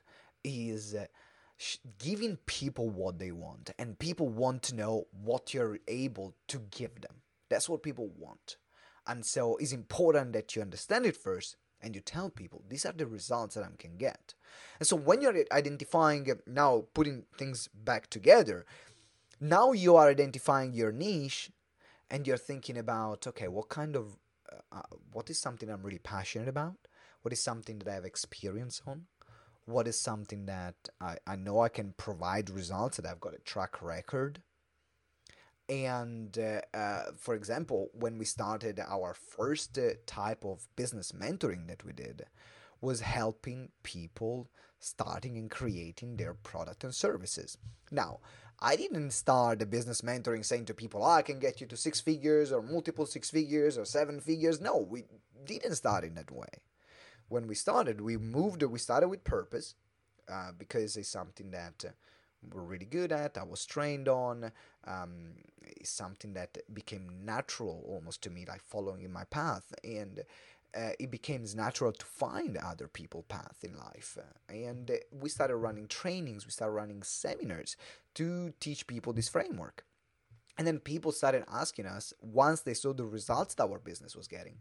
is 0.43 0.95
uh, 0.95 1.05
giving 1.97 2.37
people 2.45 2.89
what 2.89 3.19
they 3.19 3.31
want, 3.31 3.71
and 3.77 3.99
people 3.99 4.27
want 4.27 4.63
to 4.63 4.75
know 4.75 5.07
what 5.11 5.53
you're 5.53 5.79
able 5.87 6.35
to 6.47 6.59
give 6.71 7.01
them. 7.01 7.21
That's 7.49 7.67
what 7.67 7.83
people 7.83 8.09
want, 8.17 8.57
and 9.07 9.25
so 9.25 9.57
it's 9.57 9.71
important 9.71 10.33
that 10.33 10.55
you 10.55 10.61
understand 10.61 11.05
it 11.05 11.17
first 11.17 11.55
and 11.81 11.95
you 11.95 12.01
tell 12.01 12.29
people 12.29 12.61
these 12.69 12.85
are 12.85 12.91
the 12.91 13.07
results 13.07 13.55
that 13.55 13.63
I 13.63 13.69
can 13.77 13.95
get. 13.97 14.33
And 14.79 14.87
so 14.87 14.97
when 14.97 15.21
you're 15.21 15.45
identifying 15.51 16.29
now, 16.45 16.85
putting 16.93 17.23
things 17.37 17.69
back 17.73 18.09
together, 18.09 18.65
now 19.39 19.71
you 19.71 19.95
are 19.95 20.09
identifying 20.09 20.73
your 20.73 20.91
niche 20.91 21.51
and 22.11 22.27
you're 22.27 22.37
thinking 22.37 22.77
about 22.77 23.25
okay 23.27 23.47
what 23.47 23.69
kind 23.69 23.95
of 23.95 24.17
uh, 24.51 24.77
uh, 24.77 24.95
what 25.11 25.29
is 25.29 25.39
something 25.39 25.69
i'm 25.69 25.83
really 25.83 25.99
passionate 25.99 26.47
about 26.47 26.75
what 27.21 27.31
is 27.31 27.41
something 27.41 27.79
that 27.79 27.87
i 27.87 27.93
have 27.93 28.05
experience 28.05 28.81
on 28.85 29.03
what 29.69 29.87
is 29.87 29.99
something 29.99 30.45
that 30.45 30.75
i, 31.01 31.17
I 31.25 31.35
know 31.35 31.61
i 31.61 31.69
can 31.69 31.93
provide 31.97 32.49
results 32.49 32.97
that 32.97 33.05
i've 33.05 33.19
got 33.19 33.35
a 33.35 33.39
track 33.39 33.81
record 33.81 34.41
and 35.67 36.37
uh, 36.37 36.61
uh, 36.77 37.03
for 37.17 37.35
example 37.35 37.89
when 37.93 38.17
we 38.17 38.25
started 38.25 38.79
our 38.79 39.13
first 39.13 39.77
uh, 39.77 39.91
type 40.05 40.43
of 40.43 40.67
business 40.75 41.11
mentoring 41.11 41.67
that 41.67 41.85
we 41.85 41.93
did 41.93 42.25
was 42.81 43.01
helping 43.01 43.69
people 43.83 44.49
starting 44.79 45.37
and 45.37 45.51
creating 45.51 46.17
their 46.17 46.33
product 46.33 46.83
and 46.83 46.95
services 46.95 47.57
now 47.91 48.19
I 48.61 48.75
didn't 48.75 49.11
start 49.11 49.59
the 49.59 49.65
business 49.65 50.01
mentoring 50.01 50.43
saying 50.43 50.65
to 50.65 50.73
people, 50.73 51.01
oh, 51.03 51.09
I 51.09 51.21
can 51.21 51.39
get 51.39 51.61
you 51.61 51.67
to 51.67 51.77
six 51.77 52.01
figures 52.01 52.51
or 52.51 52.61
multiple 52.61 53.05
six 53.05 53.29
figures 53.29 53.77
or 53.77 53.85
seven 53.85 54.19
figures. 54.19 54.59
No, 54.59 54.77
we 54.77 55.05
didn't 55.45 55.75
start 55.75 56.03
in 56.03 56.15
that 56.15 56.29
way. 56.29 56.49
When 57.29 57.47
we 57.47 57.55
started, 57.55 58.01
we 58.01 58.17
moved, 58.17 58.63
we 58.63 58.79
started 58.79 59.07
with 59.07 59.23
purpose 59.23 59.75
uh, 60.31 60.51
because 60.57 60.97
it's 60.97 61.09
something 61.09 61.51
that 61.51 61.85
we're 62.51 62.61
really 62.61 62.85
good 62.85 63.11
at, 63.11 63.37
I 63.37 63.43
was 63.43 63.65
trained 63.65 64.07
on. 64.07 64.51
Um, 64.87 65.35
it's 65.61 65.89
something 65.89 66.33
that 66.33 66.57
became 66.73 67.09
natural 67.23 67.83
almost 67.87 68.21
to 68.23 68.29
me, 68.29 68.45
like 68.47 68.61
following 68.63 69.03
in 69.03 69.11
my 69.11 69.25
path. 69.25 69.73
And 69.83 70.23
uh, 70.75 70.91
it 70.99 71.11
became 71.11 71.43
natural 71.55 71.91
to 71.91 72.05
find 72.05 72.57
other 72.57 72.87
people 72.87 73.23
path 73.27 73.63
in 73.63 73.75
life 73.77 74.17
and 74.49 74.91
we 75.11 75.27
started 75.27 75.55
running 75.55 75.87
trainings 75.87 76.45
we 76.45 76.51
started 76.51 76.73
running 76.73 77.01
seminars 77.01 77.75
to 78.13 78.53
teach 78.59 78.85
people 78.85 79.11
this 79.11 79.27
framework 79.27 79.83
and 80.57 80.67
then 80.67 80.77
people 80.79 81.11
started 81.11 81.43
asking 81.51 81.85
us 81.85 82.13
once 82.21 82.61
they 82.61 82.73
saw 82.73 82.93
the 82.93 83.05
results 83.05 83.55
that 83.55 83.63
our 83.63 83.79
business 83.79 84.15
was 84.15 84.27
getting 84.27 84.57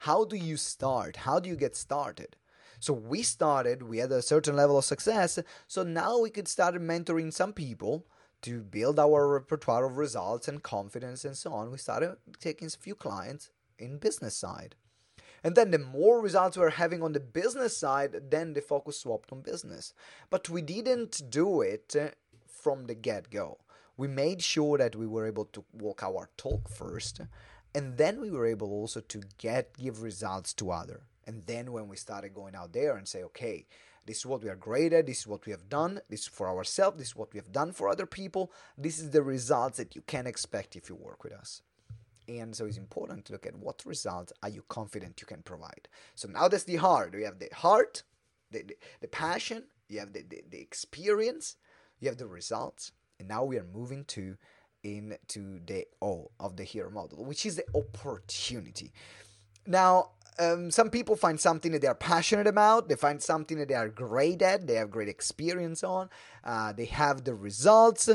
how 0.00 0.24
do 0.24 0.36
you 0.36 0.56
start 0.56 1.16
how 1.16 1.38
do 1.38 1.48
you 1.48 1.56
get 1.56 1.76
started 1.76 2.36
so 2.78 2.92
we 2.92 3.22
started 3.22 3.82
we 3.82 3.98
had 3.98 4.12
a 4.12 4.22
certain 4.22 4.56
level 4.56 4.78
of 4.78 4.84
success 4.84 5.38
so 5.66 5.82
now 5.82 6.18
we 6.18 6.30
could 6.30 6.48
start 6.48 6.74
mentoring 6.76 7.32
some 7.32 7.52
people 7.52 8.06
to 8.42 8.62
build 8.62 8.98
our 8.98 9.28
repertoire 9.28 9.84
of 9.84 9.98
results 9.98 10.48
and 10.48 10.62
confidence 10.62 11.24
and 11.24 11.36
so 11.36 11.52
on 11.52 11.70
we 11.70 11.78
started 11.78 12.16
taking 12.38 12.66
a 12.66 12.70
few 12.70 12.94
clients 12.94 13.50
in 13.78 13.98
business 13.98 14.36
side 14.36 14.74
and 15.42 15.54
then 15.54 15.70
the 15.70 15.78
more 15.78 16.20
results 16.20 16.56
we 16.56 16.62
were 16.62 16.70
having 16.70 17.02
on 17.02 17.12
the 17.12 17.20
business 17.20 17.76
side, 17.76 18.30
then 18.30 18.52
the 18.52 18.60
focus 18.60 19.00
swapped 19.00 19.32
on 19.32 19.40
business. 19.40 19.94
But 20.28 20.50
we 20.50 20.62
didn't 20.62 21.30
do 21.30 21.62
it 21.62 21.96
uh, 21.98 22.08
from 22.46 22.86
the 22.86 22.94
get 22.94 23.30
go. 23.30 23.58
We 23.96 24.08
made 24.08 24.42
sure 24.42 24.78
that 24.78 24.96
we 24.96 25.06
were 25.06 25.26
able 25.26 25.46
to 25.46 25.64
walk 25.72 26.02
our 26.02 26.28
talk 26.36 26.68
first, 26.68 27.20
and 27.74 27.96
then 27.96 28.20
we 28.20 28.30
were 28.30 28.46
able 28.46 28.70
also 28.70 29.00
to 29.00 29.22
get 29.38 29.76
give 29.78 30.02
results 30.02 30.52
to 30.54 30.70
other. 30.70 31.02
And 31.26 31.42
then 31.46 31.72
when 31.72 31.88
we 31.88 31.96
started 31.96 32.34
going 32.34 32.54
out 32.54 32.72
there 32.72 32.96
and 32.96 33.06
say, 33.06 33.22
okay, 33.24 33.66
this 34.06 34.18
is 34.18 34.26
what 34.26 34.42
we 34.42 34.48
are 34.48 34.56
great 34.56 34.92
at, 34.92 35.06
this 35.06 35.20
is 35.20 35.26
what 35.26 35.46
we 35.46 35.52
have 35.52 35.68
done, 35.68 36.00
this 36.08 36.22
is 36.22 36.26
for 36.26 36.48
ourselves, 36.48 36.98
this 36.98 37.08
is 37.08 37.16
what 37.16 37.32
we 37.32 37.38
have 37.38 37.52
done 37.52 37.72
for 37.72 37.88
other 37.88 38.06
people, 38.06 38.50
this 38.76 38.98
is 38.98 39.10
the 39.10 39.22
results 39.22 39.76
that 39.76 39.94
you 39.94 40.02
can 40.06 40.26
expect 40.26 40.74
if 40.74 40.88
you 40.88 40.96
work 40.96 41.22
with 41.22 41.32
us. 41.32 41.62
And 42.28 42.56
so 42.56 42.64
it's 42.64 42.76
important 42.76 43.26
to 43.26 43.32
look 43.32 43.46
at 43.46 43.56
what 43.56 43.82
results 43.84 44.32
are 44.42 44.48
you 44.48 44.64
confident 44.68 45.20
you 45.20 45.26
can 45.26 45.42
provide. 45.42 45.88
So 46.14 46.28
now 46.28 46.48
that's 46.48 46.64
the 46.64 46.76
heart. 46.76 47.14
We 47.14 47.24
have 47.24 47.38
the 47.38 47.50
heart 47.54 48.02
the, 48.50 48.62
the, 48.62 48.76
the 49.00 49.08
passion 49.08 49.64
you 49.88 50.00
have 50.00 50.12
the, 50.12 50.22
the, 50.28 50.42
the 50.50 50.60
experience 50.60 51.56
you 51.98 52.08
have 52.08 52.18
the 52.18 52.26
results 52.26 52.92
and 53.18 53.28
now 53.28 53.44
we 53.44 53.58
are 53.58 53.66
moving 53.72 54.04
to 54.06 54.36
into 54.82 55.60
the 55.66 55.86
O 56.00 56.30
of 56.38 56.56
the 56.56 56.64
hero 56.64 56.90
model, 56.90 57.24
which 57.24 57.46
is 57.46 57.56
the 57.56 57.64
opportunity. 57.74 58.92
Now, 59.66 60.10
um, 60.38 60.70
some 60.70 60.90
people 60.90 61.16
find 61.16 61.38
something 61.38 61.72
that 61.72 61.82
they 61.82 61.88
are 61.88 61.94
passionate 61.94 62.46
about, 62.46 62.88
they 62.88 62.96
find 62.96 63.22
something 63.22 63.58
that 63.58 63.68
they 63.68 63.74
are 63.74 63.88
great 63.88 64.40
at, 64.42 64.66
they 64.66 64.74
have 64.74 64.90
great 64.90 65.08
experience 65.08 65.84
on, 65.84 66.08
uh, 66.44 66.72
they 66.72 66.86
have 66.86 67.24
the 67.24 67.34
results, 67.34 68.08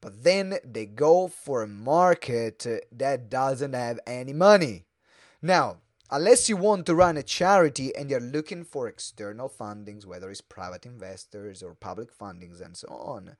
but 0.00 0.24
then 0.24 0.58
they 0.64 0.86
go 0.86 1.28
for 1.28 1.62
a 1.62 1.68
market 1.68 2.66
that 2.90 3.30
doesn't 3.30 3.74
have 3.74 4.00
any 4.06 4.32
money. 4.32 4.86
Now, 5.40 5.78
unless 6.10 6.48
you 6.48 6.56
want 6.56 6.86
to 6.86 6.94
run 6.94 7.16
a 7.16 7.22
charity 7.22 7.94
and 7.94 8.10
you're 8.10 8.20
looking 8.20 8.64
for 8.64 8.88
external 8.88 9.48
fundings, 9.48 10.04
whether 10.04 10.30
it's 10.30 10.40
private 10.40 10.86
investors 10.86 11.62
or 11.62 11.74
public 11.74 12.16
fundings 12.16 12.60
and 12.60 12.76
so 12.76 12.88
on, 12.88 13.36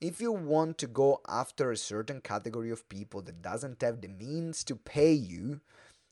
if 0.00 0.20
you 0.20 0.32
want 0.32 0.78
to 0.78 0.86
go 0.86 1.20
after 1.26 1.70
a 1.70 1.76
certain 1.76 2.20
category 2.20 2.70
of 2.70 2.88
people 2.88 3.22
that 3.22 3.42
doesn't 3.42 3.80
have 3.82 4.00
the 4.00 4.08
means 4.08 4.62
to 4.64 4.76
pay 4.76 5.12
you, 5.12 5.60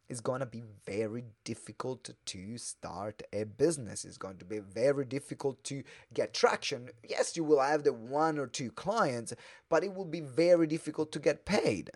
it's 0.08 0.20
going 0.20 0.40
to 0.40 0.46
be 0.46 0.62
very 0.86 1.24
difficult 1.44 2.10
to 2.26 2.58
start 2.58 3.22
a 3.32 3.44
business. 3.44 4.04
It's 4.04 4.18
going 4.18 4.36
to 4.38 4.44
be 4.44 4.58
very 4.58 5.04
difficult 5.04 5.62
to 5.64 5.82
get 6.12 6.34
traction. 6.34 6.90
Yes, 7.08 7.36
you 7.36 7.44
will 7.44 7.60
have 7.60 7.84
the 7.84 7.92
one 7.92 8.38
or 8.38 8.46
two 8.46 8.70
clients, 8.70 9.32
but 9.70 9.82
it 9.82 9.94
will 9.94 10.04
be 10.04 10.20
very 10.20 10.66
difficult 10.66 11.10
to 11.12 11.18
get 11.18 11.46
paid. 11.46 11.90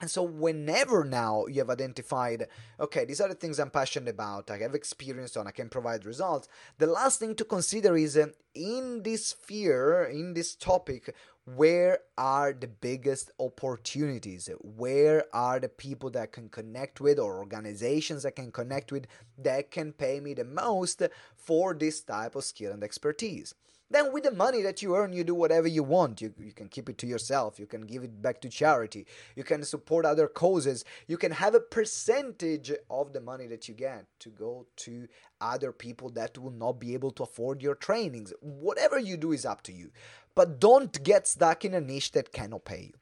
And 0.00 0.10
so, 0.10 0.22
whenever 0.22 1.04
now 1.04 1.46
you 1.46 1.60
have 1.60 1.70
identified, 1.70 2.48
okay, 2.80 3.04
these 3.04 3.20
are 3.20 3.28
the 3.28 3.34
things 3.34 3.58
I'm 3.58 3.70
passionate 3.70 4.10
about, 4.10 4.50
I 4.50 4.58
have 4.58 4.74
experience 4.74 5.36
on, 5.36 5.46
I 5.46 5.52
can 5.52 5.68
provide 5.68 6.04
results, 6.04 6.48
the 6.78 6.86
last 6.86 7.20
thing 7.20 7.34
to 7.36 7.44
consider 7.44 7.96
is 7.96 8.16
uh, 8.16 8.26
in 8.54 9.02
this 9.02 9.28
sphere, 9.28 10.04
in 10.04 10.34
this 10.34 10.56
topic, 10.56 11.14
where 11.46 12.00
are 12.16 12.52
the 12.52 12.66
biggest 12.66 13.30
opportunities? 13.38 14.48
Where 14.60 15.24
are 15.32 15.60
the 15.60 15.68
people 15.68 16.10
that 16.10 16.22
I 16.22 16.26
can 16.26 16.48
connect 16.48 17.00
with 17.00 17.18
or 17.18 17.38
organizations 17.38 18.24
I 18.24 18.30
can 18.30 18.50
connect 18.50 18.90
with 18.90 19.06
that 19.38 19.70
can 19.70 19.92
pay 19.92 20.20
me 20.20 20.34
the 20.34 20.44
most 20.44 21.02
for 21.36 21.74
this 21.74 22.00
type 22.00 22.34
of 22.34 22.44
skill 22.44 22.72
and 22.72 22.82
expertise? 22.82 23.54
Then 23.94 24.12
with 24.12 24.24
the 24.24 24.32
money 24.32 24.60
that 24.62 24.82
you 24.82 24.96
earn, 24.96 25.12
you 25.12 25.22
do 25.22 25.36
whatever 25.36 25.68
you 25.68 25.84
want. 25.84 26.20
You, 26.20 26.34
you 26.36 26.52
can 26.52 26.66
keep 26.66 26.88
it 26.88 26.98
to 26.98 27.06
yourself. 27.06 27.60
You 27.60 27.66
can 27.66 27.82
give 27.82 28.02
it 28.02 28.20
back 28.20 28.40
to 28.40 28.48
charity. 28.48 29.06
You 29.36 29.44
can 29.44 29.62
support 29.62 30.04
other 30.04 30.26
causes. 30.26 30.84
You 31.06 31.16
can 31.16 31.30
have 31.30 31.54
a 31.54 31.60
percentage 31.60 32.72
of 32.90 33.12
the 33.12 33.20
money 33.20 33.46
that 33.46 33.68
you 33.68 33.74
get 33.74 34.06
to 34.18 34.30
go 34.30 34.66
to 34.78 35.06
other 35.40 35.70
people 35.70 36.10
that 36.10 36.36
will 36.36 36.50
not 36.50 36.80
be 36.80 36.92
able 36.94 37.12
to 37.12 37.22
afford 37.22 37.62
your 37.62 37.76
trainings. 37.76 38.32
Whatever 38.40 38.98
you 38.98 39.16
do 39.16 39.30
is 39.30 39.46
up 39.46 39.62
to 39.62 39.72
you. 39.72 39.92
But 40.34 40.58
don't 40.58 41.00
get 41.04 41.28
stuck 41.28 41.64
in 41.64 41.72
a 41.72 41.80
niche 41.80 42.10
that 42.12 42.32
cannot 42.32 42.64
pay 42.64 42.90
you. 42.90 42.94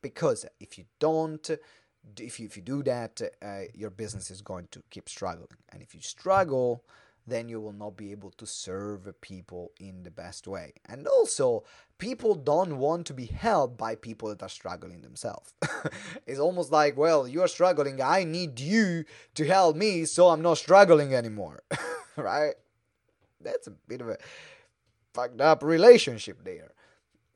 Because 0.00 0.46
if 0.58 0.78
you 0.78 0.84
don't, 1.00 1.50
if 2.18 2.40
you, 2.40 2.46
if 2.46 2.56
you 2.56 2.62
do 2.62 2.82
that, 2.84 3.20
uh, 3.42 3.64
your 3.74 3.90
business 3.90 4.30
is 4.30 4.40
going 4.40 4.68
to 4.70 4.82
keep 4.88 5.06
struggling. 5.06 5.48
And 5.70 5.82
if 5.82 5.94
you 5.94 6.00
struggle, 6.00 6.82
then 7.30 7.48
you 7.48 7.60
will 7.60 7.72
not 7.72 7.96
be 7.96 8.10
able 8.10 8.30
to 8.32 8.46
serve 8.46 9.08
people 9.20 9.72
in 9.78 10.02
the 10.02 10.10
best 10.10 10.46
way. 10.46 10.72
And 10.86 11.06
also, 11.06 11.64
people 11.98 12.34
don't 12.34 12.78
want 12.78 13.06
to 13.06 13.14
be 13.14 13.26
helped 13.26 13.78
by 13.78 13.94
people 13.94 14.28
that 14.28 14.42
are 14.42 14.48
struggling 14.48 15.02
themselves. 15.02 15.54
it's 16.26 16.40
almost 16.40 16.72
like, 16.72 16.96
well, 16.96 17.28
you're 17.28 17.48
struggling, 17.48 18.02
I 18.02 18.24
need 18.24 18.60
you 18.60 19.04
to 19.34 19.46
help 19.46 19.76
me 19.76 20.04
so 20.04 20.28
I'm 20.28 20.42
not 20.42 20.58
struggling 20.58 21.14
anymore. 21.14 21.62
right? 22.16 22.54
That's 23.40 23.66
a 23.66 23.72
bit 23.88 24.00
of 24.00 24.08
a 24.08 24.18
fucked 25.14 25.40
up 25.40 25.62
relationship 25.62 26.44
there 26.44 26.72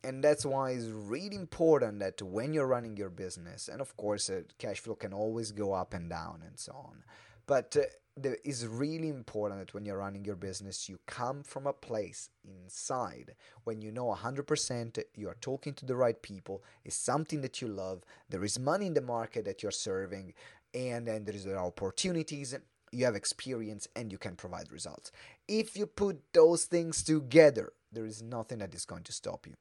and 0.05 0.23
that's 0.23 0.45
why 0.45 0.71
it's 0.71 0.87
really 0.87 1.35
important 1.35 1.99
that 1.99 2.21
when 2.23 2.53
you're 2.53 2.67
running 2.67 2.97
your 2.97 3.11
business 3.11 3.69
and 3.69 3.81
of 3.81 3.97
course 3.97 4.31
uh, 4.31 4.43
cash 4.59 4.79
flow 4.79 4.95
can 4.95 5.13
always 5.13 5.51
go 5.51 5.73
up 5.73 5.95
and 5.95 6.11
down 6.11 6.43
and 6.47 6.59
so 6.59 6.73
on 6.73 7.03
but 7.47 7.77
uh, 7.77 7.83
it 8.23 8.41
is 8.45 8.67
really 8.67 9.09
important 9.09 9.61
that 9.61 9.75
when 9.75 9.85
you're 9.85 9.99
running 9.99 10.25
your 10.25 10.37
business 10.37 10.89
you 10.89 10.99
come 11.07 11.43
from 11.43 11.67
a 11.67 11.73
place 11.73 12.31
inside 12.45 13.35
when 13.65 13.81
you 13.83 13.91
know 13.91 14.07
100% 14.07 15.03
you 15.17 15.29
are 15.29 15.37
talking 15.41 15.75
to 15.75 15.85
the 15.85 15.97
right 15.97 16.23
people 16.23 16.63
it's 16.85 16.97
something 16.97 17.41
that 17.41 17.61
you 17.61 17.69
love 17.69 18.03
there 18.29 18.45
is 18.45 18.59
money 18.59 18.87
in 18.87 18.95
the 18.95 19.01
market 19.01 19.45
that 19.45 19.63
you're 19.63 19.73
serving 19.73 20.33
and 20.75 21.07
then 21.07 21.25
there 21.25 21.35
is 21.35 21.45
there 21.45 21.59
are 21.59 21.67
opportunities 21.67 22.55
you 22.93 23.05
have 23.05 23.17
experience 23.17 23.89
and 23.97 24.13
you 24.13 24.19
can 24.19 24.37
provide 24.37 24.71
results. 24.71 25.11
If 25.49 25.77
you 25.77 25.87
put 25.87 26.21
those 26.33 26.65
things 26.65 27.03
together 27.03 27.73
there 27.93 28.07
is 28.07 28.23
nothing 28.23 28.59
that 28.59 28.75
is 28.75 28.85
going 28.85 29.05
to 29.05 29.13
stop 29.13 29.47
you 29.47 29.55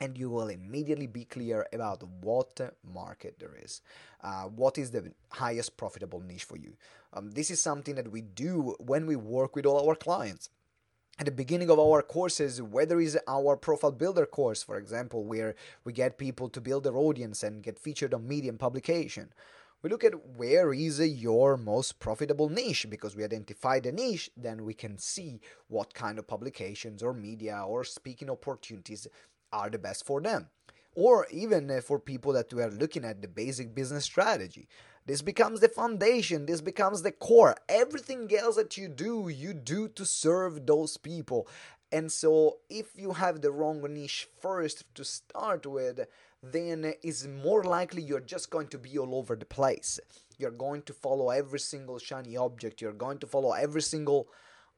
and 0.00 0.18
you 0.18 0.28
will 0.28 0.48
immediately 0.48 1.06
be 1.06 1.24
clear 1.24 1.66
about 1.72 2.02
what 2.20 2.60
market 2.92 3.38
there 3.38 3.56
is. 3.62 3.80
Uh, 4.22 4.44
what 4.44 4.78
is 4.78 4.90
the 4.90 5.12
highest 5.30 5.76
profitable 5.76 6.20
niche 6.20 6.44
for 6.44 6.56
you? 6.56 6.76
Um, 7.12 7.30
this 7.30 7.50
is 7.50 7.60
something 7.60 7.94
that 7.94 8.10
we 8.10 8.20
do 8.20 8.74
when 8.80 9.06
we 9.06 9.16
work 9.16 9.54
with 9.54 9.66
all 9.66 9.88
our 9.88 9.94
clients. 9.94 10.50
At 11.16 11.26
the 11.26 11.32
beginning 11.32 11.70
of 11.70 11.78
our 11.78 12.02
courses, 12.02 12.60
whether 12.60 13.00
it's 13.00 13.16
our 13.28 13.56
profile 13.56 13.92
builder 13.92 14.26
course, 14.26 14.64
for 14.64 14.78
example, 14.78 15.24
where 15.24 15.54
we 15.84 15.92
get 15.92 16.18
people 16.18 16.48
to 16.48 16.60
build 16.60 16.82
their 16.82 16.96
audience 16.96 17.44
and 17.44 17.62
get 17.62 17.78
featured 17.78 18.12
on 18.12 18.26
Medium 18.26 18.58
publication, 18.58 19.32
we 19.84 19.90
look 19.90 20.02
at 20.02 20.26
where 20.36 20.72
is 20.72 20.98
your 20.98 21.58
most 21.58 22.00
profitable 22.00 22.48
niche 22.48 22.86
because 22.88 23.14
we 23.14 23.22
identify 23.22 23.78
the 23.78 23.92
niche 23.92 24.30
then 24.34 24.64
we 24.64 24.72
can 24.72 24.96
see 24.96 25.40
what 25.68 25.92
kind 25.92 26.18
of 26.18 26.26
publications 26.26 27.02
or 27.02 27.12
media 27.12 27.62
or 27.64 27.84
speaking 27.84 28.30
opportunities 28.30 29.06
are 29.54 29.70
the 29.70 29.78
best 29.78 30.04
for 30.04 30.20
them. 30.20 30.48
Or 30.96 31.26
even 31.30 31.70
uh, 31.70 31.80
for 31.80 31.98
people 31.98 32.32
that 32.34 32.52
we 32.52 32.62
are 32.62 32.70
looking 32.70 33.04
at 33.04 33.22
the 33.22 33.28
basic 33.28 33.74
business 33.74 34.04
strategy. 34.04 34.68
This 35.06 35.22
becomes 35.22 35.60
the 35.60 35.68
foundation, 35.68 36.46
this 36.46 36.60
becomes 36.60 37.02
the 37.02 37.12
core. 37.12 37.56
Everything 37.68 38.30
else 38.34 38.56
that 38.56 38.76
you 38.76 38.88
do, 38.88 39.28
you 39.28 39.52
do 39.52 39.88
to 39.88 40.04
serve 40.04 40.66
those 40.66 40.96
people. 40.96 41.46
And 41.92 42.10
so, 42.10 42.58
if 42.70 42.86
you 42.96 43.12
have 43.12 43.40
the 43.40 43.52
wrong 43.52 43.82
niche 43.82 44.28
first 44.40 44.84
to 44.94 45.04
start 45.04 45.66
with, 45.66 46.06
then 46.42 46.94
it's 47.02 47.26
more 47.26 47.64
likely 47.64 48.02
you're 48.02 48.20
just 48.20 48.50
going 48.50 48.68
to 48.68 48.78
be 48.78 48.98
all 48.98 49.14
over 49.14 49.36
the 49.36 49.44
place. 49.44 50.00
You're 50.38 50.50
going 50.50 50.82
to 50.82 50.92
follow 50.92 51.30
every 51.30 51.60
single 51.60 51.98
shiny 51.98 52.36
object, 52.36 52.80
you're 52.80 52.92
going 52.92 53.18
to 53.18 53.26
follow 53.26 53.52
every 53.52 53.82
single 53.82 54.28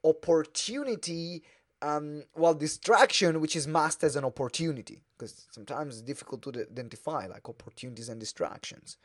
opportunity 0.03 1.43
um, 1.81 2.23
well, 2.35 2.53
distraction, 2.53 3.39
which 3.39 3.55
is 3.55 3.67
masked 3.67 4.03
as 4.03 4.15
an 4.15 4.25
opportunity, 4.25 5.03
because 5.17 5.45
sometimes 5.51 5.95
it's 5.95 6.01
difficult 6.01 6.41
to 6.43 6.67
identify 6.71 7.27
like 7.27 7.47
opportunities 7.47 8.09
and 8.09 8.19
distractions. 8.19 8.97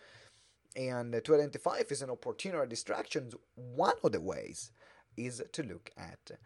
And 0.74 1.14
uh, 1.14 1.20
to 1.20 1.34
identify 1.34 1.78
if 1.78 1.92
it's 1.92 2.02
an 2.02 2.10
opportunity 2.10 2.58
or 2.58 2.66
distraction, 2.66 3.30
one 3.54 3.94
of 4.02 4.12
the 4.12 4.20
ways 4.20 4.70
is 5.16 5.42
to 5.52 5.62
look 5.62 5.90
at 5.98 6.38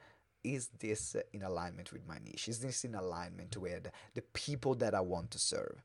is 0.42 0.68
this 0.78 1.16
in 1.32 1.42
alignment 1.42 1.92
with 1.92 2.06
my 2.06 2.18
niche? 2.24 2.48
Is 2.48 2.60
this 2.60 2.84
in 2.84 2.94
alignment 2.94 3.56
with 3.56 3.88
the 4.14 4.22
people 4.22 4.74
that 4.76 4.94
I 4.94 5.00
want 5.00 5.32
to 5.32 5.38
serve? 5.38 5.82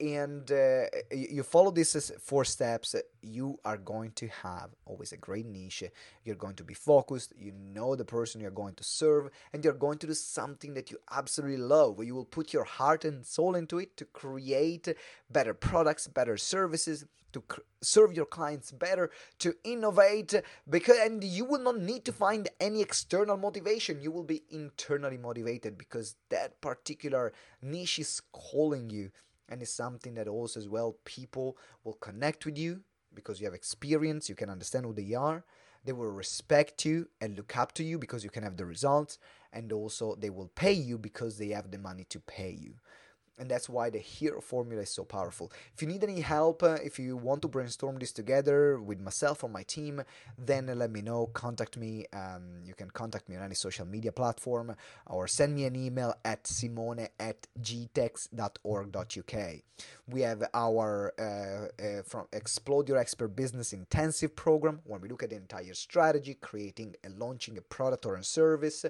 And 0.00 0.50
uh, 0.50 0.84
you 1.12 1.42
follow 1.42 1.70
these 1.70 2.12
four 2.20 2.44
steps 2.44 2.94
you 3.22 3.58
are 3.64 3.76
going 3.76 4.10
to 4.12 4.28
have 4.28 4.70
always 4.84 5.12
a 5.12 5.16
great 5.16 5.46
niche. 5.46 5.84
You're 6.24 6.36
going 6.36 6.56
to 6.56 6.64
be 6.64 6.74
focused. 6.74 7.32
You 7.38 7.52
know 7.52 7.94
the 7.94 8.04
person 8.04 8.40
you're 8.40 8.50
going 8.50 8.74
to 8.74 8.84
serve 8.84 9.30
and 9.52 9.64
you're 9.64 9.72
going 9.72 9.98
to 9.98 10.06
do 10.06 10.14
something 10.14 10.74
that 10.74 10.90
you 10.90 10.98
absolutely 11.10 11.58
love. 11.58 12.02
You 12.04 12.14
will 12.14 12.24
put 12.24 12.52
your 12.52 12.64
heart 12.64 13.04
and 13.04 13.24
soul 13.24 13.54
into 13.54 13.78
it 13.78 13.96
to 13.96 14.04
create 14.04 14.88
better 15.30 15.54
products 15.54 16.06
better 16.06 16.36
services 16.36 17.06
to 17.32 17.40
cr- 17.42 17.60
serve 17.80 18.14
your 18.14 18.26
clients 18.26 18.70
better 18.70 19.10
to 19.38 19.54
innovate 19.64 20.34
because 20.68 20.98
and 20.98 21.22
you 21.24 21.44
will 21.44 21.60
not 21.60 21.78
need 21.78 22.04
to 22.04 22.12
find 22.12 22.48
any 22.60 22.80
external 22.80 23.36
motivation. 23.36 24.00
You 24.00 24.12
will 24.12 24.24
be 24.24 24.42
internally 24.50 25.18
motivated 25.18 25.76
because 25.76 26.16
that 26.30 26.60
particular 26.60 27.32
niche 27.60 27.98
is 27.98 28.22
calling 28.32 28.90
you 28.90 29.10
and 29.48 29.62
it's 29.62 29.70
something 29.70 30.14
that 30.14 30.28
also 30.28 30.60
as 30.60 30.68
well 30.68 30.96
people 31.04 31.56
will 31.84 31.94
connect 31.94 32.46
with 32.46 32.58
you 32.58 32.80
because 33.14 33.40
you 33.40 33.46
have 33.46 33.54
experience 33.54 34.28
you 34.28 34.34
can 34.34 34.50
understand 34.50 34.84
who 34.86 34.92
they 34.92 35.14
are. 35.14 35.44
They 35.84 35.92
will 35.92 36.10
respect 36.10 36.84
you 36.86 37.08
and 37.20 37.36
look 37.36 37.56
up 37.56 37.72
to 37.72 37.84
you 37.84 37.98
because 37.98 38.24
you 38.24 38.30
can 38.30 38.42
have 38.42 38.56
the 38.56 38.64
results. 38.64 39.18
And 39.52 39.70
also 39.70 40.14
they 40.14 40.30
will 40.30 40.50
pay 40.54 40.72
you 40.72 40.96
because 40.96 41.36
they 41.36 41.48
have 41.48 41.70
the 41.70 41.78
money 41.78 42.04
to 42.08 42.20
pay 42.20 42.50
you 42.50 42.74
and 43.38 43.50
that's 43.50 43.68
why 43.68 43.90
the 43.90 43.98
hero 43.98 44.40
formula 44.40 44.82
is 44.82 44.90
so 44.90 45.04
powerful. 45.04 45.50
If 45.74 45.82
you 45.82 45.88
need 45.88 46.02
any 46.04 46.20
help 46.20 46.62
uh, 46.62 46.78
if 46.82 46.98
you 46.98 47.16
want 47.16 47.42
to 47.42 47.48
brainstorm 47.48 47.98
this 47.98 48.12
together 48.12 48.80
with 48.80 49.00
myself 49.00 49.42
or 49.44 49.48
my 49.48 49.62
team 49.62 50.02
then 50.38 50.66
let 50.66 50.90
me 50.90 51.02
know. 51.02 51.26
Contact 51.26 51.76
me 51.76 52.06
um, 52.12 52.42
you 52.64 52.74
can 52.74 52.90
contact 52.90 53.28
me 53.28 53.36
on 53.36 53.42
any 53.42 53.54
social 53.54 53.86
media 53.86 54.12
platform 54.12 54.74
or 55.06 55.26
send 55.26 55.54
me 55.54 55.64
an 55.64 55.76
email 55.76 56.14
at 56.24 56.46
simone 56.46 57.08
at 57.18 57.46
gtex.org.uk 57.60 59.34
we 60.08 60.20
have 60.20 60.42
our 60.54 61.12
uh, 61.18 61.82
uh, 61.82 62.02
from 62.02 62.26
explode 62.32 62.88
your 62.88 62.98
expert 62.98 63.28
business 63.28 63.72
intensive 63.72 64.36
program 64.36 64.80
when 64.84 65.00
we 65.00 65.08
look 65.08 65.22
at 65.22 65.30
the 65.30 65.36
entire 65.36 65.74
strategy 65.74 66.36
creating 66.40 66.94
and 67.02 67.18
launching 67.18 67.56
a 67.58 67.62
product 67.62 68.06
or 68.06 68.16
a 68.16 68.24
service 68.24 68.84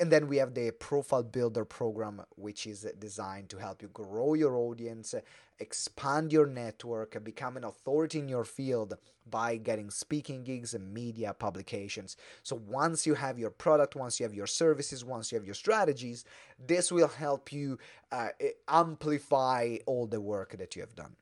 and 0.00 0.10
then 0.10 0.26
we 0.26 0.36
have 0.38 0.54
the 0.54 0.70
profile 0.72 1.22
builder 1.22 1.64
program 1.64 2.22
which 2.36 2.66
is 2.66 2.86
designed 2.98 3.48
to 3.48 3.58
help 3.58 3.82
you 3.82 3.88
grow 3.88 4.34
your 4.34 4.56
audience 4.56 5.14
expand 5.62 6.32
your 6.32 6.46
network 6.46 7.22
become 7.24 7.56
an 7.56 7.64
authority 7.64 8.18
in 8.18 8.28
your 8.28 8.44
field 8.44 8.94
by 9.30 9.56
getting 9.56 9.90
speaking 9.90 10.42
gigs 10.42 10.74
and 10.74 10.92
media 10.92 11.32
publications. 11.32 12.16
So 12.42 12.60
once 12.66 13.06
you 13.06 13.14
have 13.14 13.38
your 13.38 13.50
product 13.50 13.94
once 13.94 14.18
you 14.18 14.24
have 14.24 14.34
your 14.34 14.48
services 14.48 15.04
once 15.04 15.30
you 15.30 15.38
have 15.38 15.44
your 15.44 15.54
strategies 15.54 16.24
this 16.66 16.90
will 16.90 17.08
help 17.08 17.52
you 17.52 17.78
uh, 18.10 18.28
amplify 18.68 19.76
all 19.86 20.06
the 20.06 20.20
work 20.20 20.58
that 20.58 20.74
you 20.74 20.82
have 20.82 20.96
done. 20.96 21.14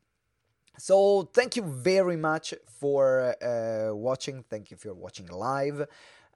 So 0.79 1.29
thank 1.35 1.57
you 1.57 1.63
very 1.63 2.17
much 2.17 2.55
for 2.81 3.37
uh, 3.45 3.95
watching. 3.95 4.43
Thank 4.49 4.71
you 4.71 4.79
for 4.79 4.95
watching 4.95 5.27
live 5.27 5.87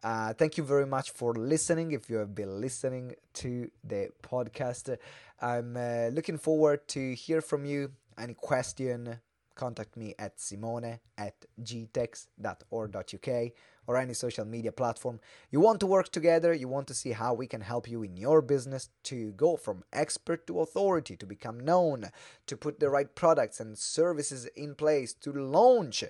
uh, 0.04 0.34
thank 0.34 0.58
you 0.58 0.64
very 0.64 0.86
much 0.86 1.12
for 1.12 1.32
listening. 1.32 1.92
If 1.92 2.10
you 2.10 2.16
have 2.16 2.34
been 2.34 2.60
listening 2.60 3.14
to 3.34 3.70
the 3.82 4.10
podcast, 4.22 4.94
I'm 5.40 5.76
uh, 5.78 6.08
looking 6.12 6.36
forward 6.36 6.86
to 6.88 7.14
hear 7.14 7.40
from 7.40 7.64
you. 7.64 7.90
Any 8.18 8.34
question, 8.34 9.18
contact 9.54 9.96
me 9.96 10.14
at 10.18 10.38
simone 10.38 11.00
at 11.16 11.46
gtex.org.uk 11.62 13.52
or 13.86 13.96
any 13.96 14.12
social 14.14 14.44
media 14.44 14.72
platform. 14.72 15.20
You 15.50 15.60
want 15.60 15.80
to 15.80 15.86
work 15.86 16.10
together, 16.10 16.52
you 16.52 16.68
want 16.68 16.86
to 16.88 16.94
see 16.94 17.12
how 17.12 17.32
we 17.32 17.46
can 17.46 17.62
help 17.62 17.88
you 17.88 18.02
in 18.02 18.16
your 18.18 18.42
business 18.42 18.90
to 19.04 19.32
go 19.32 19.56
from 19.56 19.84
expert 19.92 20.46
to 20.48 20.60
authority, 20.60 21.16
to 21.16 21.26
become 21.26 21.60
known, 21.60 22.10
to 22.46 22.56
put 22.58 22.78
the 22.78 22.90
right 22.90 23.14
products 23.14 23.58
and 23.58 23.78
services 23.78 24.46
in 24.54 24.74
place, 24.74 25.14
to 25.14 25.32
launch 25.32 26.04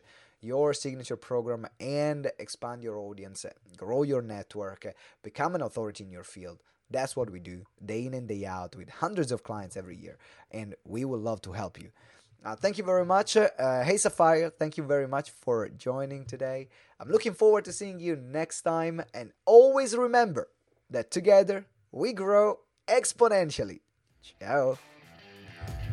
your 0.44 0.74
signature 0.74 1.16
program 1.16 1.66
and 1.80 2.30
expand 2.38 2.82
your 2.82 2.98
audience, 2.98 3.46
grow 3.76 4.02
your 4.02 4.22
network, 4.22 4.86
become 5.22 5.54
an 5.54 5.62
authority 5.62 6.04
in 6.04 6.10
your 6.10 6.24
field. 6.24 6.62
That's 6.90 7.16
what 7.16 7.30
we 7.30 7.40
do 7.40 7.64
day 7.84 8.06
in 8.06 8.14
and 8.14 8.28
day 8.28 8.44
out 8.44 8.76
with 8.76 8.88
hundreds 8.90 9.32
of 9.32 9.42
clients 9.42 9.76
every 9.76 9.96
year, 9.96 10.18
and 10.50 10.74
we 10.84 11.04
would 11.04 11.20
love 11.20 11.40
to 11.42 11.52
help 11.52 11.80
you. 11.80 11.90
Uh, 12.44 12.54
thank 12.54 12.76
you 12.76 12.84
very 12.84 13.06
much. 13.06 13.36
Uh, 13.38 13.82
hey 13.82 13.96
Sapphire, 13.96 14.50
thank 14.50 14.76
you 14.76 14.84
very 14.84 15.08
much 15.08 15.30
for 15.30 15.68
joining 15.70 16.26
today. 16.26 16.68
I'm 17.00 17.08
looking 17.08 17.32
forward 17.32 17.64
to 17.64 17.72
seeing 17.72 17.98
you 17.98 18.16
next 18.16 18.62
time, 18.62 19.02
and 19.14 19.32
always 19.46 19.96
remember 19.96 20.48
that 20.90 21.10
together 21.10 21.66
we 21.90 22.12
grow 22.12 22.58
exponentially. 22.86 23.80
Ciao. 24.22 24.78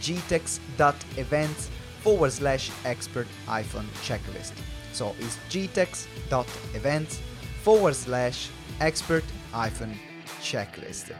gtex.events 0.00 1.70
forward 2.00 2.32
slash 2.32 2.70
expert 2.84 3.26
hyphen 3.46 3.86
checklist. 4.02 4.52
So 4.92 5.14
it's 5.18 5.36
gtex.events 5.50 7.20
forward 7.62 7.94
slash 7.94 8.50
expert 8.80 9.24
hyphen 9.52 9.98
checklist. 10.40 11.14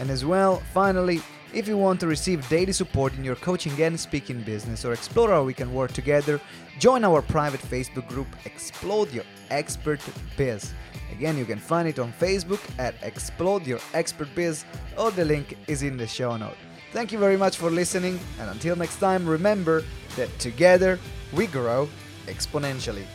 And 0.00 0.10
as 0.10 0.24
well, 0.24 0.62
finally, 0.74 1.22
if 1.54 1.68
you 1.68 1.76
want 1.76 2.00
to 2.00 2.06
receive 2.06 2.48
daily 2.48 2.72
support 2.72 3.14
in 3.14 3.24
your 3.24 3.36
coaching 3.36 3.80
and 3.82 4.00
speaking 4.00 4.40
business 4.42 4.84
or 4.84 4.94
explore 4.94 5.28
how 5.28 5.44
we 5.44 5.52
can 5.52 5.72
work 5.74 5.92
together, 5.92 6.40
join 6.78 7.04
our 7.04 7.20
private 7.20 7.60
Facebook 7.60 8.08
group 8.08 8.26
Explode 8.46 9.12
Your 9.12 9.24
Expert 9.50 10.00
Biz. 10.36 10.72
Again, 11.12 11.36
you 11.36 11.44
can 11.44 11.58
find 11.58 11.86
it 11.86 11.98
on 11.98 12.12
Facebook 12.14 12.60
at 12.78 12.94
Explode 13.02 13.66
Your 13.66 13.80
Expert 13.92 14.34
Biz 14.34 14.64
or 14.96 15.10
the 15.10 15.24
link 15.24 15.58
is 15.66 15.82
in 15.82 15.98
the 15.98 16.06
show 16.06 16.36
note. 16.36 16.56
Thank 16.92 17.10
you 17.10 17.18
very 17.18 17.38
much 17.38 17.56
for 17.56 17.70
listening, 17.70 18.20
and 18.38 18.50
until 18.50 18.76
next 18.76 18.96
time, 18.96 19.26
remember 19.26 19.82
that 20.16 20.28
together 20.38 20.98
we 21.32 21.46
grow 21.46 21.88
exponentially. 22.26 23.06